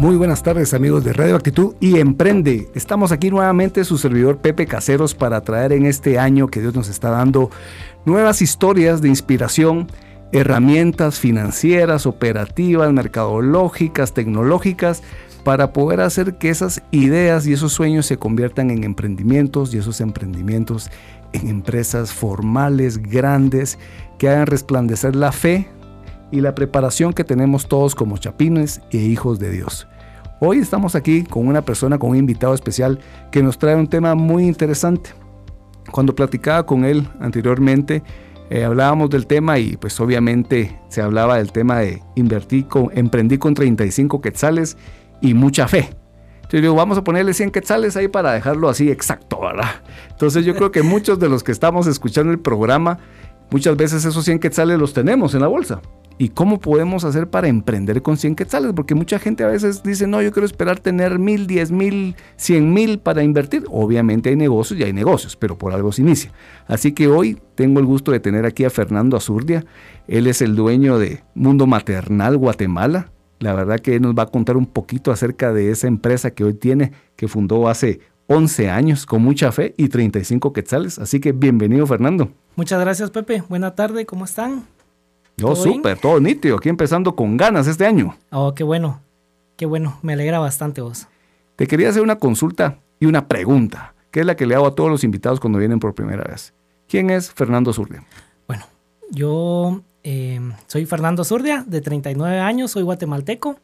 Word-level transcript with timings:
Muy 0.00 0.14
buenas 0.14 0.44
tardes 0.44 0.74
amigos 0.74 1.02
de 1.02 1.12
Radio 1.12 1.34
Actitud 1.34 1.74
y 1.80 1.98
Emprende. 1.98 2.68
Estamos 2.76 3.10
aquí 3.10 3.30
nuevamente 3.30 3.84
su 3.84 3.98
servidor 3.98 4.38
Pepe 4.38 4.64
Caseros 4.64 5.12
para 5.12 5.40
traer 5.40 5.72
en 5.72 5.86
este 5.86 6.20
año 6.20 6.46
que 6.46 6.60
Dios 6.60 6.76
nos 6.76 6.88
está 6.88 7.10
dando 7.10 7.50
nuevas 8.04 8.40
historias 8.40 9.02
de 9.02 9.08
inspiración, 9.08 9.88
herramientas 10.30 11.18
financieras, 11.18 12.06
operativas, 12.06 12.92
mercadológicas, 12.92 14.14
tecnológicas 14.14 15.02
para 15.42 15.72
poder 15.72 16.00
hacer 16.00 16.38
que 16.38 16.50
esas 16.50 16.80
ideas 16.92 17.48
y 17.48 17.54
esos 17.54 17.72
sueños 17.72 18.06
se 18.06 18.18
conviertan 18.18 18.70
en 18.70 18.84
emprendimientos 18.84 19.74
y 19.74 19.78
esos 19.78 20.00
emprendimientos 20.00 20.90
en 21.32 21.48
empresas 21.48 22.12
formales, 22.12 22.98
grandes, 22.98 23.80
que 24.16 24.28
hagan 24.28 24.46
resplandecer 24.46 25.16
la 25.16 25.32
fe, 25.32 25.66
y 26.30 26.40
la 26.40 26.54
preparación 26.54 27.12
que 27.12 27.24
tenemos 27.24 27.68
todos 27.68 27.94
como 27.94 28.18
chapines 28.18 28.80
e 28.90 28.98
hijos 28.98 29.38
de 29.38 29.50
Dios. 29.50 29.88
Hoy 30.40 30.58
estamos 30.58 30.94
aquí 30.94 31.24
con 31.24 31.48
una 31.48 31.62
persona, 31.62 31.98
con 31.98 32.10
un 32.10 32.16
invitado 32.16 32.54
especial 32.54 33.00
que 33.32 33.42
nos 33.42 33.58
trae 33.58 33.74
un 33.74 33.88
tema 33.88 34.14
muy 34.14 34.46
interesante. 34.46 35.10
Cuando 35.90 36.14
platicaba 36.14 36.64
con 36.64 36.84
él 36.84 37.08
anteriormente, 37.18 38.04
eh, 38.48 38.62
hablábamos 38.62 39.10
del 39.10 39.26
tema 39.26 39.58
y 39.58 39.76
pues 39.76 39.98
obviamente 39.98 40.78
se 40.90 41.02
hablaba 41.02 41.38
del 41.38 41.50
tema 41.50 41.80
de 41.80 42.04
invertir 42.14 42.68
con, 42.68 42.88
emprendí 42.96 43.36
con 43.38 43.52
35 43.52 44.20
quetzales 44.20 44.76
y 45.20 45.34
mucha 45.34 45.66
fe. 45.66 45.90
Entonces 46.36 46.62
digo, 46.62 46.76
vamos 46.76 46.96
a 46.96 47.02
ponerle 47.02 47.34
100 47.34 47.50
quetzales 47.50 47.96
ahí 47.96 48.06
para 48.06 48.32
dejarlo 48.32 48.68
así 48.68 48.92
exacto, 48.92 49.40
¿verdad? 49.40 49.82
Entonces 50.08 50.44
yo 50.44 50.54
creo 50.54 50.70
que 50.70 50.84
muchos 50.84 51.18
de 51.18 51.28
los 51.28 51.42
que 51.42 51.50
estamos 51.50 51.88
escuchando 51.88 52.32
el 52.32 52.38
programa, 52.38 53.00
muchas 53.50 53.76
veces 53.76 54.04
esos 54.04 54.24
100 54.24 54.38
quetzales 54.38 54.78
los 54.78 54.92
tenemos 54.92 55.34
en 55.34 55.40
la 55.40 55.48
bolsa. 55.48 55.80
¿Y 56.20 56.30
cómo 56.30 56.58
podemos 56.58 57.04
hacer 57.04 57.30
para 57.30 57.46
emprender 57.46 58.02
con 58.02 58.16
100 58.16 58.34
quetzales? 58.34 58.72
Porque 58.74 58.96
mucha 58.96 59.20
gente 59.20 59.44
a 59.44 59.46
veces 59.46 59.84
dice, 59.84 60.08
no, 60.08 60.20
yo 60.20 60.32
quiero 60.32 60.46
esperar 60.46 60.80
tener 60.80 61.20
mil, 61.20 61.46
diez 61.46 61.70
mil, 61.70 62.16
cien 62.34 62.74
mil 62.74 62.98
para 62.98 63.22
invertir. 63.22 63.64
Obviamente 63.70 64.30
hay 64.30 64.36
negocios 64.36 64.80
y 64.80 64.82
hay 64.82 64.92
negocios, 64.92 65.36
pero 65.36 65.56
por 65.56 65.72
algo 65.72 65.92
se 65.92 66.02
inicia. 66.02 66.32
Así 66.66 66.90
que 66.90 67.06
hoy 67.06 67.40
tengo 67.54 67.78
el 67.78 67.86
gusto 67.86 68.10
de 68.10 68.18
tener 68.18 68.46
aquí 68.46 68.64
a 68.64 68.70
Fernando 68.70 69.16
Azurdia. 69.16 69.64
Él 70.08 70.26
es 70.26 70.42
el 70.42 70.56
dueño 70.56 70.98
de 70.98 71.22
Mundo 71.36 71.68
Maternal 71.68 72.36
Guatemala. 72.36 73.12
La 73.38 73.54
verdad 73.54 73.78
que 73.78 74.00
nos 74.00 74.14
va 74.14 74.24
a 74.24 74.26
contar 74.26 74.56
un 74.56 74.66
poquito 74.66 75.12
acerca 75.12 75.52
de 75.52 75.70
esa 75.70 75.86
empresa 75.86 76.32
que 76.32 76.42
hoy 76.42 76.54
tiene, 76.54 76.90
que 77.14 77.28
fundó 77.28 77.68
hace 77.68 78.00
11 78.28 78.68
años 78.68 79.06
con 79.06 79.22
mucha 79.22 79.50
fe 79.52 79.74
y 79.78 79.88
35 79.88 80.52
quetzales. 80.52 80.98
Así 80.98 81.18
que 81.18 81.32
bienvenido, 81.32 81.86
Fernando. 81.86 82.30
Muchas 82.56 82.78
gracias, 82.78 83.10
Pepe. 83.10 83.42
Buena 83.48 83.74
tarde, 83.74 84.04
¿cómo 84.04 84.26
están? 84.26 84.66
No, 85.38 85.56
súper, 85.56 85.98
todo 85.98 86.20
nítido. 86.20 86.56
Aquí 86.56 86.68
empezando 86.68 87.16
con 87.16 87.38
ganas 87.38 87.66
este 87.66 87.86
año. 87.86 88.16
Oh, 88.30 88.54
qué 88.54 88.64
bueno. 88.64 89.00
Qué 89.56 89.64
bueno. 89.64 89.98
Me 90.02 90.12
alegra 90.12 90.38
bastante 90.38 90.82
vos. 90.82 91.06
Te 91.56 91.66
quería 91.66 91.88
hacer 91.88 92.02
una 92.02 92.18
consulta 92.18 92.80
y 93.00 93.06
una 93.06 93.28
pregunta, 93.28 93.94
que 94.10 94.20
es 94.20 94.26
la 94.26 94.36
que 94.36 94.46
le 94.46 94.54
hago 94.54 94.66
a 94.66 94.74
todos 94.74 94.90
los 94.90 95.04
invitados 95.04 95.40
cuando 95.40 95.58
vienen 95.58 95.80
por 95.80 95.94
primera 95.94 96.24
vez. 96.24 96.52
¿Quién 96.86 97.08
es 97.08 97.30
Fernando 97.32 97.72
Zurdia? 97.72 98.04
Bueno, 98.46 98.64
yo 99.10 99.80
eh, 100.02 100.40
soy 100.66 100.84
Fernando 100.84 101.24
Zurdia, 101.24 101.64
de 101.66 101.80
39 101.80 102.40
años, 102.40 102.72
soy 102.72 102.82
guatemalteco 102.82 103.56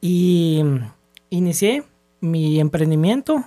y 0.00 0.64
inicié 1.30 1.84
mi 2.20 2.58
emprendimiento 2.58 3.44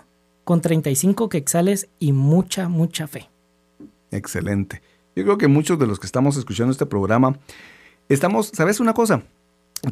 con 0.49 0.61
35 0.61 1.29
quexales 1.29 1.89
y 1.99 2.11
mucha, 2.11 2.69
mucha 2.69 3.05
fe. 3.05 3.29
Excelente. 4.09 4.81
Yo 5.15 5.23
creo 5.23 5.37
que 5.37 5.47
muchos 5.47 5.77
de 5.77 5.85
los 5.85 5.99
que 5.99 6.07
estamos 6.07 6.37
escuchando 6.37 6.71
este 6.71 6.87
programa, 6.87 7.37
estamos, 8.07 8.49
¿sabes 8.55 8.79
una 8.79 8.95
cosa? 8.95 9.21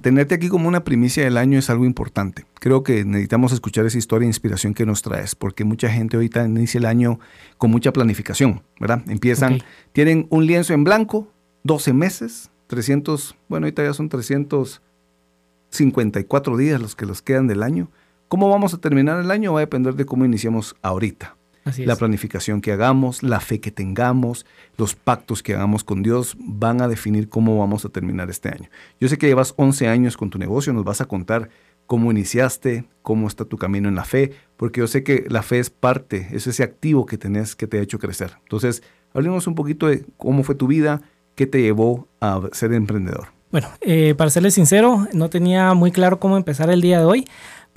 Tenerte 0.01 0.33
aquí 0.33 0.49
como 0.49 0.67
una 0.67 0.83
primicia 0.83 1.23
del 1.23 1.37
año 1.37 1.59
es 1.59 1.69
algo 1.69 1.85
importante. 1.85 2.47
Creo 2.55 2.81
que 2.81 3.05
necesitamos 3.05 3.51
escuchar 3.51 3.85
esa 3.85 3.99
historia 3.99 4.25
e 4.25 4.29
inspiración 4.29 4.73
que 4.73 4.87
nos 4.87 5.03
traes, 5.03 5.35
porque 5.35 5.63
mucha 5.63 5.89
gente 5.89 6.17
ahorita 6.17 6.45
inicia 6.45 6.79
el 6.79 6.87
año 6.87 7.19
con 7.59 7.69
mucha 7.69 7.93
planificación, 7.93 8.63
¿verdad? 8.79 9.03
Empiezan, 9.09 9.61
tienen 9.93 10.25
un 10.31 10.47
lienzo 10.47 10.73
en 10.73 10.83
blanco, 10.83 11.27
12 11.65 11.93
meses, 11.93 12.49
300, 12.65 13.35
bueno, 13.47 13.65
ahorita 13.65 13.83
ya 13.83 13.93
son 13.93 14.09
354 14.09 16.57
días 16.57 16.81
los 16.81 16.95
que 16.95 17.05
los 17.05 17.21
quedan 17.21 17.45
del 17.45 17.61
año. 17.61 17.91
¿Cómo 18.27 18.49
vamos 18.49 18.73
a 18.73 18.77
terminar 18.77 19.19
el 19.19 19.31
año? 19.31 19.53
Va 19.53 19.59
a 19.59 19.61
depender 19.61 19.95
de 19.95 20.05
cómo 20.05 20.25
iniciamos 20.25 20.75
ahorita 20.81 21.37
la 21.77 21.95
planificación 21.95 22.61
que 22.61 22.71
hagamos, 22.71 23.23
la 23.23 23.39
fe 23.39 23.59
que 23.59 23.71
tengamos, 23.71 24.45
los 24.77 24.95
pactos 24.95 25.43
que 25.43 25.53
hagamos 25.53 25.83
con 25.83 26.01
Dios 26.01 26.35
van 26.39 26.81
a 26.81 26.87
definir 26.87 27.29
cómo 27.29 27.57
vamos 27.57 27.83
a 27.85 27.89
terminar 27.89 28.29
este 28.29 28.49
año. 28.49 28.69
Yo 28.99 29.09
sé 29.09 29.17
que 29.17 29.27
llevas 29.27 29.53
11 29.57 29.87
años 29.87 30.17
con 30.17 30.29
tu 30.29 30.37
negocio, 30.39 30.73
nos 30.73 30.85
vas 30.85 31.01
a 31.01 31.05
contar 31.05 31.49
cómo 31.85 32.11
iniciaste, 32.11 32.85
cómo 33.01 33.27
está 33.27 33.45
tu 33.45 33.57
camino 33.57 33.89
en 33.89 33.95
la 33.95 34.05
fe, 34.05 34.31
porque 34.55 34.79
yo 34.79 34.87
sé 34.87 35.03
que 35.03 35.25
la 35.29 35.41
fe 35.41 35.59
es 35.59 35.69
parte, 35.69 36.27
es 36.31 36.47
ese 36.47 36.63
activo 36.63 37.05
que 37.05 37.17
tenés 37.17 37.55
que 37.55 37.67
te 37.67 37.79
ha 37.79 37.81
hecho 37.81 37.99
crecer. 37.99 38.31
Entonces, 38.43 38.83
hablemos 39.13 39.47
un 39.47 39.55
poquito 39.55 39.87
de 39.87 40.05
cómo 40.17 40.43
fue 40.43 40.55
tu 40.55 40.67
vida, 40.67 41.01
qué 41.35 41.47
te 41.47 41.61
llevó 41.61 42.07
a 42.19 42.41
ser 42.51 42.73
emprendedor. 42.73 43.27
Bueno, 43.51 43.69
eh, 43.79 44.13
para 44.17 44.29
serles 44.29 44.53
sincero, 44.53 45.07
no 45.13 45.29
tenía 45.29 45.73
muy 45.73 45.91
claro 45.91 46.19
cómo 46.19 46.35
empezar 46.35 46.69
el 46.69 46.81
día 46.81 46.99
de 46.99 47.05
hoy. 47.05 47.25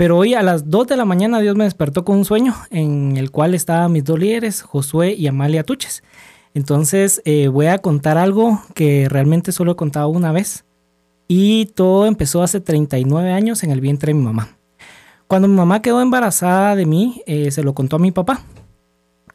Pero 0.00 0.16
hoy 0.16 0.32
a 0.32 0.40
las 0.40 0.70
2 0.70 0.86
de 0.86 0.96
la 0.96 1.04
mañana 1.04 1.40
Dios 1.40 1.56
me 1.56 1.64
despertó 1.64 2.06
con 2.06 2.16
un 2.16 2.24
sueño 2.24 2.54
en 2.70 3.18
el 3.18 3.30
cual 3.30 3.54
estaban 3.54 3.92
mis 3.92 4.02
dos 4.02 4.18
líderes, 4.18 4.62
Josué 4.62 5.12
y 5.12 5.26
Amalia 5.26 5.62
Tuches. 5.62 6.02
Entonces 6.54 7.20
eh, 7.26 7.48
voy 7.48 7.66
a 7.66 7.76
contar 7.76 8.16
algo 8.16 8.62
que 8.72 9.10
realmente 9.10 9.52
solo 9.52 9.72
he 9.72 9.76
contado 9.76 10.08
una 10.08 10.32
vez. 10.32 10.64
Y 11.28 11.66
todo 11.74 12.06
empezó 12.06 12.42
hace 12.42 12.62
39 12.62 13.30
años 13.30 13.62
en 13.62 13.72
el 13.72 13.82
vientre 13.82 14.14
de 14.14 14.18
mi 14.18 14.24
mamá. 14.24 14.56
Cuando 15.26 15.48
mi 15.48 15.54
mamá 15.54 15.82
quedó 15.82 16.00
embarazada 16.00 16.76
de 16.76 16.86
mí, 16.86 17.22
eh, 17.26 17.50
se 17.50 17.62
lo 17.62 17.74
contó 17.74 17.96
a 17.96 17.98
mi 17.98 18.10
papá. 18.10 18.40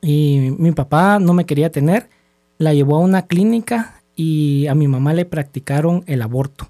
Y 0.02 0.56
mi 0.58 0.72
papá 0.72 1.20
no 1.20 1.36
me 1.36 1.46
quería 1.46 1.72
tener, 1.72 2.10
la 2.58 2.74
llevó 2.74 2.96
a 2.96 3.02
una 3.02 3.28
clínica 3.28 4.02
y 4.16 4.66
a 4.66 4.74
mi 4.74 4.88
mamá 4.88 5.14
le 5.14 5.26
practicaron 5.26 6.04
el 6.08 6.24
aborto. 6.24 6.70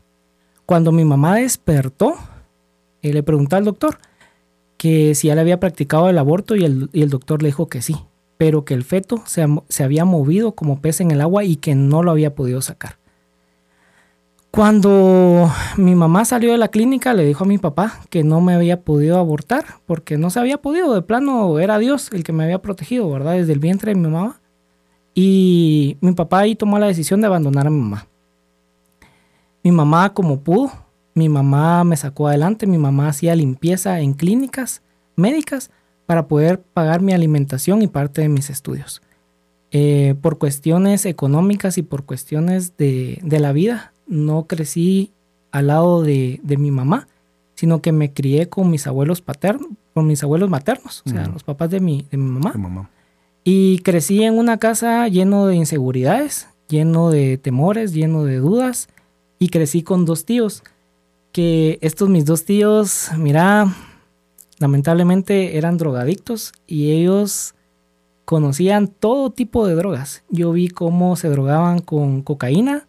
Cuando 0.65 0.91
mi 0.91 1.05
mamá 1.05 1.35
despertó, 1.35 2.15
eh, 3.05 3.13
le 3.13 3.21
preguntó 3.21 3.55
al 3.55 3.65
doctor 3.65 3.99
que 4.77 5.13
si 5.13 5.27
ya 5.27 5.35
le 5.35 5.41
había 5.41 5.59
practicado 5.59 6.09
el 6.09 6.17
aborto 6.17 6.55
y 6.55 6.65
el, 6.65 7.09
doctor 7.09 7.43
le 7.43 7.49
dijo 7.49 7.69
que 7.69 7.83
sí, 7.83 7.97
pero 8.37 8.65
que 8.65 8.73
el 8.73 8.83
feto 8.83 9.21
se, 9.27 9.45
se, 9.69 9.83
había 9.83 10.05
movido 10.05 10.53
como 10.53 10.81
pez 10.81 11.01
en 11.01 11.11
el 11.11 11.21
agua 11.21 11.43
y 11.43 11.57
que 11.57 11.75
no 11.75 12.01
lo 12.01 12.09
había 12.09 12.33
podido 12.33 12.61
sacar. 12.61 12.97
Cuando 14.49 15.51
mi 15.77 15.93
mamá 15.93 16.25
salió 16.25 16.51
de 16.51 16.57
la 16.57 16.69
clínica 16.69 17.13
le 17.13 17.25
dijo 17.25 17.43
a 17.43 17.47
mi 17.47 17.59
papá 17.59 18.01
que 18.09 18.23
no 18.23 18.41
me 18.41 18.55
había 18.55 18.81
podido 18.81 19.19
abortar 19.19 19.65
porque 19.85 20.17
no 20.17 20.31
se 20.31 20.39
había 20.39 20.57
podido, 20.57 20.95
de 20.95 21.03
plano 21.03 21.59
era 21.59 21.77
Dios 21.77 22.09
el 22.11 22.23
que 22.23 22.33
me 22.33 22.45
había 22.45 22.59
protegido, 22.59 23.07
¿verdad? 23.11 23.33
Desde 23.33 23.53
el 23.53 23.59
vientre 23.59 23.93
de 23.93 23.99
mi 23.99 24.07
mamá. 24.07 24.39
Y 25.13 25.97
mi 26.01 26.13
papá 26.13 26.39
ahí 26.39 26.55
tomó 26.55 26.79
la 26.79 26.87
decisión 26.87 27.21
de 27.21 27.27
abandonar 27.27 27.67
a 27.67 27.69
mi 27.69 27.79
mamá. 27.79 28.07
Mi 29.63 29.71
mamá 29.71 30.13
como 30.13 30.39
pudo 30.39 30.84
mi 31.15 31.29
mamá 31.29 31.83
me 31.85 31.95
sacó 31.95 32.27
adelante, 32.27 32.67
mi 32.67 32.77
mamá 32.77 33.07
hacía 33.07 33.35
limpieza 33.35 34.01
en 34.01 34.13
clínicas 34.13 34.81
médicas 35.15 35.71
para 36.05 36.27
poder 36.27 36.61
pagar 36.61 37.01
mi 37.01 37.13
alimentación 37.13 37.81
y 37.81 37.87
parte 37.87 38.21
de 38.21 38.29
mis 38.29 38.49
estudios. 38.49 39.01
Eh, 39.71 40.15
por 40.21 40.37
cuestiones 40.37 41.05
económicas 41.05 41.77
y 41.77 41.83
por 41.83 42.03
cuestiones 42.03 42.77
de, 42.77 43.19
la 43.23 43.53
vida, 43.53 43.93
no 44.07 44.45
crecí 44.45 45.11
al 45.51 45.67
lado 45.67 46.03
de, 46.03 46.39
mi 46.59 46.69
mamá, 46.69 47.07
sino 47.55 47.81
que 47.81 47.93
me 47.93 48.13
crié 48.13 48.49
con 48.49 48.69
mis 48.69 48.85
abuelos 48.85 49.21
paternos, 49.21 49.69
con 49.93 50.07
mis 50.07 50.21
abuelos 50.21 50.49
maternos, 50.49 51.01
o 51.05 51.09
sea, 51.09 51.27
los 51.27 51.43
papás 51.43 51.69
de 51.69 51.79
mi, 51.79 52.05
de 52.11 52.17
mi 52.17 52.29
mamá. 52.29 52.53
mamá. 52.57 52.89
Y 53.45 53.79
crecí 53.79 54.23
en 54.23 54.37
una 54.37 54.57
casa 54.57 55.07
lleno 55.07 55.47
de 55.47 55.55
inseguridades, 55.55 56.49
lleno 56.67 57.09
de 57.09 57.37
temores, 57.37 57.93
lleno 57.93 58.25
de 58.25 58.37
dudas, 58.37 58.89
y 59.39 59.49
crecí 59.49 59.81
con 59.81 60.05
dos 60.05 60.25
tíos 60.25 60.63
que 61.35 61.79
estos 61.81 62.07
mis 62.07 62.23
dos 62.23 62.45
tíos, 62.45 63.09
mira, 63.17 63.67
lamentablemente 64.57 65.57
eran 65.57 65.75
drogadictos 65.75 66.53
y 66.65 66.91
ellos 66.91 67.55
conocían 68.23 68.87
todo 68.87 69.31
tipo 69.31 69.67
de 69.67 69.75
drogas. 69.75 70.23
Yo 70.29 70.53
vi 70.53 70.69
cómo 70.69 71.17
se 71.17 71.27
drogaban 71.27 71.79
con 71.79 72.21
cocaína, 72.21 72.87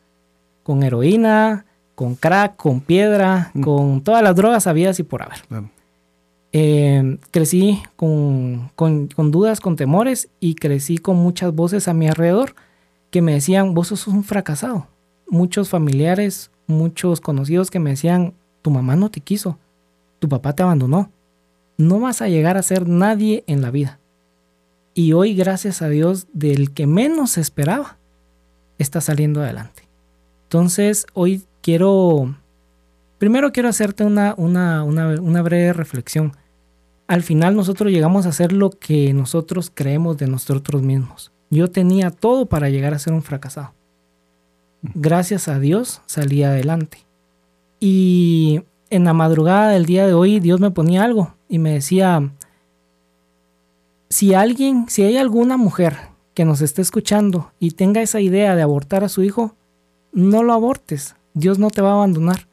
con 0.63 0.85
heroína, 0.85 1.67
con 1.97 2.15
crack, 2.15 2.55
con 2.55 2.81
piedra, 2.83 3.51
mm. 3.53 3.63
con 3.63 4.01
todas 4.03 4.23
las 4.23 4.37
drogas 4.37 4.69
habidas 4.69 5.01
y 5.01 5.03
por 5.03 5.23
haber. 5.23 5.41
Eh, 6.53 7.19
crecí 7.33 7.83
con, 7.97 8.71
con, 8.77 9.09
con, 9.09 9.33
dudas, 9.33 9.59
con 9.59 9.75
temores 9.75 10.29
y 10.39 10.55
crecí 10.55 10.99
con 10.99 11.17
muchas 11.17 11.53
voces 11.53 11.89
a 11.89 11.95
mi 11.95 12.07
alrededor 12.07 12.55
que 13.11 13.23
me 13.23 13.33
decían, 13.33 13.75
vos 13.75 13.89
sos 13.89 14.07
un 14.07 14.23
fracasado. 14.23 14.87
Muchos 15.29 15.69
familiares, 15.69 16.53
muchos 16.67 17.21
conocidos 17.21 17.71
que 17.71 17.79
me 17.79 17.91
decían, 17.91 18.35
tu 18.63 18.71
mamá 18.71 18.97
no 18.97 19.11
te 19.11 19.21
quiso, 19.21 19.59
tu 20.19 20.29
papá 20.29 20.55
te 20.55 20.63
abandonó, 20.63 21.11
no 21.79 22.01
vas 22.01 22.23
a 22.23 22.29
llegar 22.29 22.57
a 22.57 22.63
ser 22.63 22.89
nadie 22.89 23.45
en 23.47 23.63
la 23.63 23.71
vida. 23.71 23.99
Y 24.95 25.13
hoy, 25.13 25.35
gracias 25.35 25.83
a 25.83 25.89
Dios, 25.89 26.27
del 26.33 26.73
que 26.73 26.87
menos 26.87 27.37
esperaba, 27.37 27.99
está 28.79 29.01
saliendo 29.01 29.43
adelante. 29.43 29.83
Entonces, 30.45 31.07
hoy 31.13 31.45
quiero, 31.61 32.35
primero 33.19 33.53
quiero 33.53 33.69
hacerte 33.69 34.05
una, 34.05 34.35
una, 34.37 34.85
una, 34.85 35.43
breve 35.43 35.73
reflexión. 35.73 36.33
Al 37.09 37.23
final 37.23 37.57
nosotros 37.57 37.93
llegamos 37.93 38.25
a 38.25 38.31
hacer 38.31 38.53
lo 38.53 38.71
que 38.71 39.13
nosotros 39.13 39.71
creemos 39.73 40.17
de 40.17 40.29
nosotros 40.29 40.83
mismos. 40.83 41.33
Yo 41.51 41.71
tenía 41.71 42.11
todo 42.11 42.47
para 42.47 42.71
llegar 42.71 42.95
a 42.95 42.99
ser 42.99 43.13
un 43.13 43.23
fracasado. 43.23 43.76
Gracias 44.83 45.49
a 45.49 45.59
Dios 45.59 46.03
salí 46.07 46.43
adelante. 46.43 46.99
Y 47.81 48.63
en 48.91 49.05
la 49.05 49.13
madrugada 49.13 49.71
del 49.71 49.87
día 49.87 50.07
de 50.07 50.15
hoy 50.15 50.41
Dios 50.41 50.61
me 50.61 50.71
ponía 50.71 51.05
algo 51.05 51.35
y 51.49 51.59
me 51.59 51.73
decía, 51.73 52.33
si 54.09 54.35
alguien, 54.35 54.87
si 54.89 55.03
hay 55.03 55.17
alguna 55.17 55.57
mujer 55.57 55.97
que 56.35 56.45
nos 56.45 56.61
esté 56.61 56.83
escuchando 56.83 57.53
y 57.59 57.73
tenga 57.73 58.03
esa 58.03 58.21
idea 58.21 58.55
de 58.55 58.63
abortar 58.63 59.05
a 59.05 59.09
su 59.09 59.23
hijo, 59.23 59.55
no 60.13 60.43
lo 60.43 60.53
abortes. 60.53 61.17
Dios 61.35 61.59
no 61.59 61.71
te 61.71 61.83
va 61.83 61.91
a 61.91 61.95
abandonar. 61.95 62.47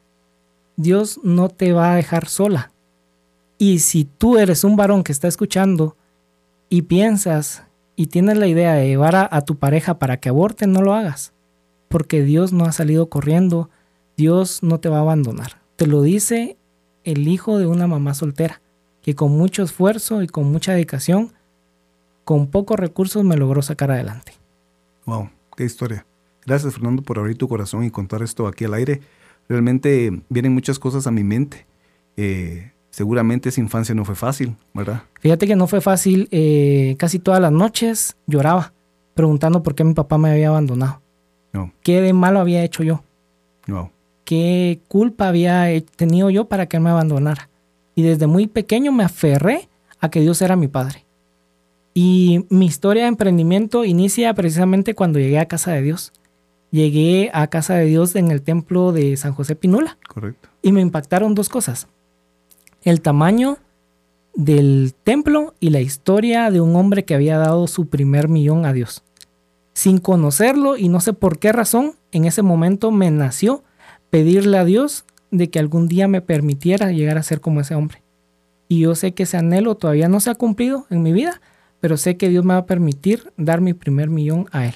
Dios 0.75 1.20
no 1.24 1.50
te 1.50 1.74
va 1.74 1.94
a 1.94 1.96
dejar 1.96 2.28
sola. 2.28 2.72
Y 3.58 3.80
si 3.80 4.06
tú 4.06 4.38
eres 4.38 4.64
un 4.64 4.75
varón 4.75 5.04
que 5.04 5.12
está 5.12 5.28
escuchando 5.28 5.96
y 6.70 6.84
piensas 6.84 7.64
y 7.96 8.08
tienes 8.08 8.38
la 8.38 8.48
idea 8.48 8.74
de 8.74 8.88
llevar 8.88 9.16
a, 9.16 9.42
tu 9.42 9.58
pareja 9.58 10.00
para 10.00 10.18
que 10.18 10.30
aborte, 10.30 10.68
no 10.68 10.81
lo 10.81 10.94
hagas. 10.94 11.34
Porque 11.94 12.24
Dios 12.24 12.54
no 12.54 12.66
ha 12.66 12.72
salido 12.72 13.07
corriendo. 13.07 13.69
Dios 14.18 14.63
no 14.63 14.80
te 14.80 14.90
va 14.90 14.98
a 14.98 15.01
abandonar. 15.01 15.62
Te 15.75 15.86
lo 15.86 16.01
dice 16.01 16.57
el 17.04 17.28
hijo 17.28 17.60
de 17.60 17.68
una 17.68 17.86
mamá 17.86 18.16
soltera, 18.16 18.63
que 19.04 19.13
con 19.13 19.31
mucho 19.38 19.62
esfuerzo 19.62 20.24
y 20.24 20.28
con 20.28 20.51
mucha 20.51 20.74
dedicación 20.74 21.34
con 22.24 22.48
pocos 22.48 22.80
recursos 22.80 23.24
me 23.24 23.38
logró 23.38 23.62
sacar 23.62 23.92
adelante. 23.92 24.34
Wow, 25.06 25.30
qué 25.56 25.66
historia. 25.66 26.04
Gracias 26.48 26.74
Fernando 26.74 27.04
por 27.04 27.19
abrir 27.19 27.38
tu 27.38 27.48
corazón 27.48 27.84
y 27.84 27.92
contar 27.92 28.24
esto 28.24 28.48
aquí 28.48 28.66
al 28.66 28.74
aire. 28.74 29.01
Realmente 29.48 30.24
vienen 30.30 30.51
muchas 30.51 30.80
cosas 30.80 31.06
a 31.06 31.12
mi 31.12 31.24
mente. 31.24 31.68
Eh, 32.18 32.72
seguramente 32.89 33.50
esa 33.50 33.62
infancia 33.62 33.94
no 33.94 34.04
fue 34.04 34.16
fácil, 34.16 34.56
¿verdad? 34.74 35.04
Fíjate 35.19 35.46
que 35.46 35.56
no 35.56 35.68
fue 35.68 35.80
fácil. 35.80 36.28
Eh, 36.31 36.96
casi 36.98 37.19
todas 37.19 37.39
las 37.39 37.51
noches 37.51 38.18
lloraba 38.25 38.74
preguntando 39.13 39.62
por 39.62 39.75
qué 39.75 39.84
mi 39.84 39.94
papá 39.94 40.18
me 40.18 40.31
había 40.31 40.48
abandonado. 40.48 41.02
No. 41.53 41.71
¿Qué 41.83 42.01
de 42.01 42.13
malo 42.13 42.39
había 42.39 42.63
hecho 42.63 42.83
yo? 42.83 43.03
No. 43.67 43.91
¿Qué 44.25 44.79
culpa 44.88 45.27
había 45.29 45.67
tenido 45.95 46.29
yo 46.29 46.45
para 46.45 46.65
que 46.65 46.77
él 46.77 46.83
me 46.83 46.89
abandonara? 46.89 47.50
Y 47.95 48.01
desde 48.01 48.27
muy 48.27 48.47
pequeño 48.47 48.91
me 48.91 49.03
aferré 49.03 49.69
a 50.00 50.09
que 50.09 50.21
Dios 50.21 50.41
era 50.41 50.55
mi 50.55 50.67
padre. 50.67 51.05
Y 51.94 52.45
mi 52.50 52.65
historia 52.65 53.03
de 53.03 53.09
emprendimiento 53.09 53.85
inicia 53.85 54.33
precisamente 54.33 54.95
cuando 54.95 55.19
llegué 55.19 55.39
a 55.39 55.47
Casa 55.47 55.71
de 55.71 55.83
Dios. 55.83 56.11
Llegué 56.71 57.29
a 57.33 57.47
Casa 57.47 57.75
de 57.75 57.85
Dios 57.85 58.15
en 58.15 58.31
el 58.31 58.41
templo 58.41 58.91
de 58.91 59.15
San 59.15 59.33
José 59.33 59.55
Pinula. 59.55 59.97
Correcto. 60.07 60.50
Y 60.63 60.71
me 60.71 60.81
impactaron 60.81 61.35
dos 61.35 61.50
cosas. 61.50 61.88
El 62.81 63.01
tamaño 63.01 63.59
del 64.33 64.95
templo 65.03 65.53
y 65.59 65.69
la 65.69 65.81
historia 65.81 66.50
de 66.50 66.61
un 66.61 66.75
hombre 66.75 67.05
que 67.05 67.13
había 67.13 67.38
dado 67.38 67.67
su 67.67 67.88
primer 67.88 68.27
millón 68.27 68.65
a 68.65 68.73
Dios. 68.73 69.03
Sin 69.74 69.98
conocerlo 69.98 70.78
y 70.78 70.88
no 70.90 71.00
sé 71.00 71.14
por 71.14 71.40
qué 71.40 71.52
razón, 71.52 71.94
en 72.12 72.25
ese 72.25 72.42
momento 72.42 72.92
me 72.92 73.10
nació 73.12 73.64
pedirle 74.10 74.58
a 74.58 74.66
Dios 74.66 75.06
de 75.31 75.50
que 75.50 75.60
algún 75.60 75.88
día 75.88 76.08
me 76.08 76.22
permitiera 76.22 76.92
llegar 76.92 77.18
a 77.18 77.24
ser 77.24 77.42
como 77.42 77.62
ese 77.62 77.74
hombre. 77.75 78.04
Y 78.68 78.81
yo 78.81 78.96
sé 78.96 79.14
que 79.14 79.24
ese 79.24 79.38
anhelo 79.38 79.75
todavía 79.75 80.08
no 80.08 80.20
se 80.20 80.30
ha 80.30 80.36
cumplido 80.36 80.86
en 80.90 81.02
mi 81.02 81.12
vida, 81.12 81.42
pero 81.80 81.98
sé 81.98 82.18
que 82.18 82.30
Dios 82.30 82.46
me 82.46 82.54
va 82.54 82.62
a 82.62 82.66
permitir 82.66 83.34
dar 83.36 83.62
mi 83.62 83.74
primer 83.74 84.10
millón 84.10 84.48
a 84.52 84.68
Él. 84.68 84.75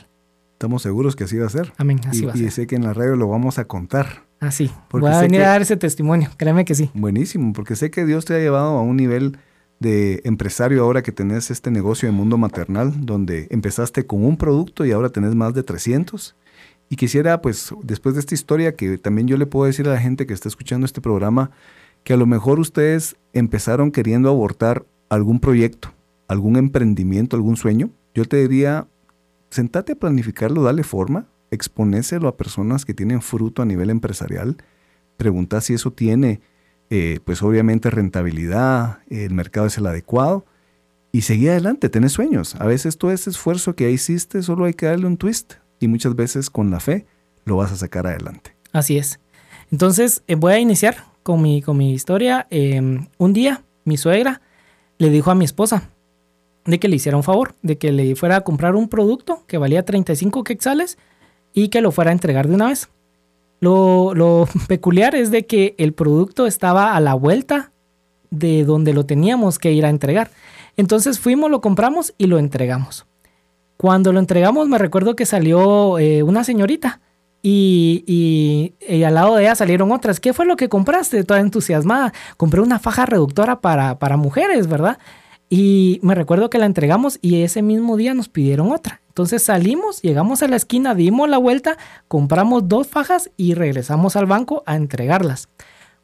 Estamos 0.53 0.81
seguros 0.81 1.15
que 1.15 1.25
así 1.25 1.37
va 1.37 1.45
a 1.45 1.49
ser. 1.49 1.71
Amén, 1.77 2.01
así 2.07 2.25
va 2.25 2.33
a 2.33 2.35
ser. 2.35 2.45
Y 2.45 2.51
sé 2.51 2.65
que 2.65 2.75
en 2.75 2.83
la 2.83 2.93
radio 2.93 3.15
lo 3.15 3.27
vamos 3.27 3.59
a 3.59 3.65
contar. 3.65 4.25
Así. 4.39 4.71
Ah, 4.73 4.87
Voy 4.91 5.11
a 5.11 5.21
venir 5.21 5.41
a 5.43 5.49
dar 5.49 5.61
ese 5.61 5.77
testimonio, 5.77 6.31
créeme 6.37 6.65
que 6.65 6.75
sí. 6.75 6.89
Buenísimo, 6.95 7.53
porque 7.53 7.75
sé 7.75 7.91
que 7.91 8.05
Dios 8.05 8.25
te 8.25 8.35
ha 8.35 8.39
llevado 8.39 8.77
a 8.77 8.81
un 8.81 8.97
nivel 8.97 9.37
de 9.79 10.21
empresario 10.23 10.83
ahora 10.83 11.03
que 11.03 11.11
tenés 11.11 11.51
este 11.51 11.71
negocio 11.71 12.07
de 12.07 12.13
mundo 12.13 12.37
maternal, 12.37 13.05
donde 13.05 13.47
empezaste 13.51 14.05
con 14.05 14.25
un 14.25 14.37
producto 14.37 14.85
y 14.85 14.91
ahora 14.91 15.09
tenés 15.09 15.35
más 15.35 15.53
de 15.53 15.63
300. 15.63 16.35
Y 16.89 16.95
quisiera, 16.95 17.41
pues, 17.41 17.73
después 17.83 18.15
de 18.15 18.21
esta 18.21 18.33
historia, 18.33 18.75
que 18.75 18.97
también 18.97 19.27
yo 19.27 19.37
le 19.37 19.45
puedo 19.45 19.65
decir 19.65 19.87
a 19.87 19.93
la 19.93 19.99
gente 19.99 20.25
que 20.25 20.33
está 20.33 20.47
escuchando 20.47 20.85
este 20.85 21.01
programa, 21.01 21.51
que 22.03 22.13
a 22.13 22.17
lo 22.17 22.25
mejor 22.25 22.59
ustedes 22.59 23.17
empezaron 23.33 23.91
queriendo 23.91 24.29
abortar 24.29 24.85
algún 25.09 25.39
proyecto, 25.39 25.91
algún 26.27 26.55
emprendimiento, 26.55 27.35
algún 27.35 27.57
sueño, 27.57 27.89
yo 28.15 28.25
te 28.25 28.37
diría, 28.37 28.87
sentate 29.49 29.93
a 29.93 29.95
planificarlo, 29.95 30.63
dale 30.63 30.83
forma, 30.83 31.27
exponéselo 31.51 32.27
a 32.27 32.37
personas 32.37 32.85
que 32.85 32.93
tienen 32.93 33.21
fruto 33.21 33.61
a 33.61 33.65
nivel 33.65 33.89
empresarial, 33.89 34.57
pregunta 35.17 35.61
si 35.61 35.73
eso 35.73 35.91
tiene, 35.91 36.41
eh, 36.89 37.19
pues 37.25 37.41
obviamente 37.43 37.89
rentabilidad, 37.89 38.99
el 39.09 39.33
mercado 39.33 39.67
es 39.67 39.77
el 39.77 39.85
adecuado 39.85 40.45
y 41.11 41.21
seguí 41.21 41.47
adelante, 41.47 41.89
tenés 41.89 42.13
sueños. 42.13 42.55
A 42.55 42.65
veces 42.65 42.97
todo 42.97 43.11
ese 43.11 43.29
esfuerzo 43.29 43.75
que 43.75 43.89
hiciste 43.91 44.41
solo 44.43 44.65
hay 44.65 44.73
que 44.73 44.85
darle 44.85 45.07
un 45.07 45.17
twist 45.17 45.55
y 45.79 45.87
muchas 45.87 46.15
veces 46.15 46.49
con 46.49 46.71
la 46.71 46.79
fe 46.79 47.05
lo 47.45 47.57
vas 47.57 47.71
a 47.71 47.75
sacar 47.75 48.07
adelante. 48.07 48.55
Así 48.71 48.97
es. 48.97 49.19
Entonces 49.71 50.23
eh, 50.27 50.35
voy 50.35 50.53
a 50.53 50.59
iniciar 50.59 51.05
con 51.23 51.41
mi, 51.41 51.61
con 51.61 51.77
mi 51.77 51.93
historia. 51.93 52.47
Em, 52.49 53.07
un 53.17 53.33
día 53.33 53.63
mi 53.83 53.97
suegra 53.97 54.41
le 54.97 55.09
dijo 55.09 55.31
a 55.31 55.35
mi 55.35 55.45
esposa, 55.45 55.89
de 56.67 56.79
que 56.79 56.89
le 56.89 56.97
hiciera 56.97 57.17
un 57.17 57.23
favor, 57.23 57.55
de 57.63 57.77
que 57.77 57.91
le 57.91 58.15
fuera 58.15 58.35
a 58.35 58.41
comprar 58.41 58.75
un 58.75 58.89
producto 58.89 59.43
que 59.47 59.57
valía 59.57 59.83
35 59.83 60.43
quetzales 60.43 60.97
y 61.53 61.69
que 61.69 61.81
lo 61.81 61.91
fuera 61.91 62.11
a 62.11 62.13
entregar 62.13 62.47
de 62.47 62.55
una 62.55 62.67
vez. 62.67 62.89
Lo, 63.59 64.47
peculiar 64.67 65.15
es 65.15 65.31
de 65.31 65.45
que 65.45 65.75
el 65.77 65.93
producto 65.93 66.45
estaba 66.45 66.95
a 66.95 66.99
la 66.99 67.13
vuelta 67.13 67.71
de 68.29 68.63
donde 68.65 68.93
lo 68.93 69.05
teníamos 69.05 69.57
que 69.57 69.71
ir 69.71 69.85
a 69.85 69.89
entregar. 69.89 70.29
Entonces 70.75 71.19
fuimos, 71.19 71.49
lo 71.49 71.61
compramos 71.61 72.13
y 72.17 72.27
lo 72.27 72.37
entregamos. 72.37 73.05
Cuando 73.77 74.11
lo 74.11 74.19
entregamos 74.19 74.67
me 74.67 74.77
recuerdo 74.77 75.15
que 75.15 75.25
salió 75.25 75.99
eh, 75.99 76.23
una 76.23 76.43
señorita 76.43 76.99
y, 77.41 78.03
y, 78.87 79.03
al 79.03 79.13
lado 79.13 79.35
de 79.35 79.43
ella 79.43 79.55
salieron 79.55 79.91
otras. 79.91 80.19
¿Qué 80.19 80.33
fue 80.33 80.45
lo 80.45 80.55
que 80.55 80.69
compraste? 80.69 81.23
Toda 81.23 81.39
entusiasmada. 81.39 82.13
Compré 82.35 82.61
una 82.61 82.79
faja 82.79 83.05
reductora 83.05 83.61
para, 83.61 83.99
para 83.99 84.17
mujeres, 84.17 84.67
¿verdad? 84.67 84.97
Y 85.49 85.99
me 86.01 86.15
recuerdo 86.15 86.49
que 86.49 86.57
la 86.57 86.65
entregamos 86.65 87.19
y 87.21 87.43
ese 87.43 87.61
mismo 87.61 87.95
día 87.95 88.13
nos 88.13 88.27
pidieron 88.27 88.71
otra. 88.71 89.01
Entonces 89.17 89.41
salimos, 89.41 90.03
llegamos 90.03 90.43
a 90.43 90.47
la 90.47 90.57
esquina, 90.57 90.93
dimos 90.93 91.27
la 91.27 91.39
vuelta, 91.39 91.75
compramos 92.07 92.67
dos 92.67 92.85
fajas 92.85 93.31
y 93.35 93.55
regresamos 93.55 94.15
al 94.15 94.27
banco 94.27 94.61
a 94.67 94.75
entregarlas. 94.75 95.49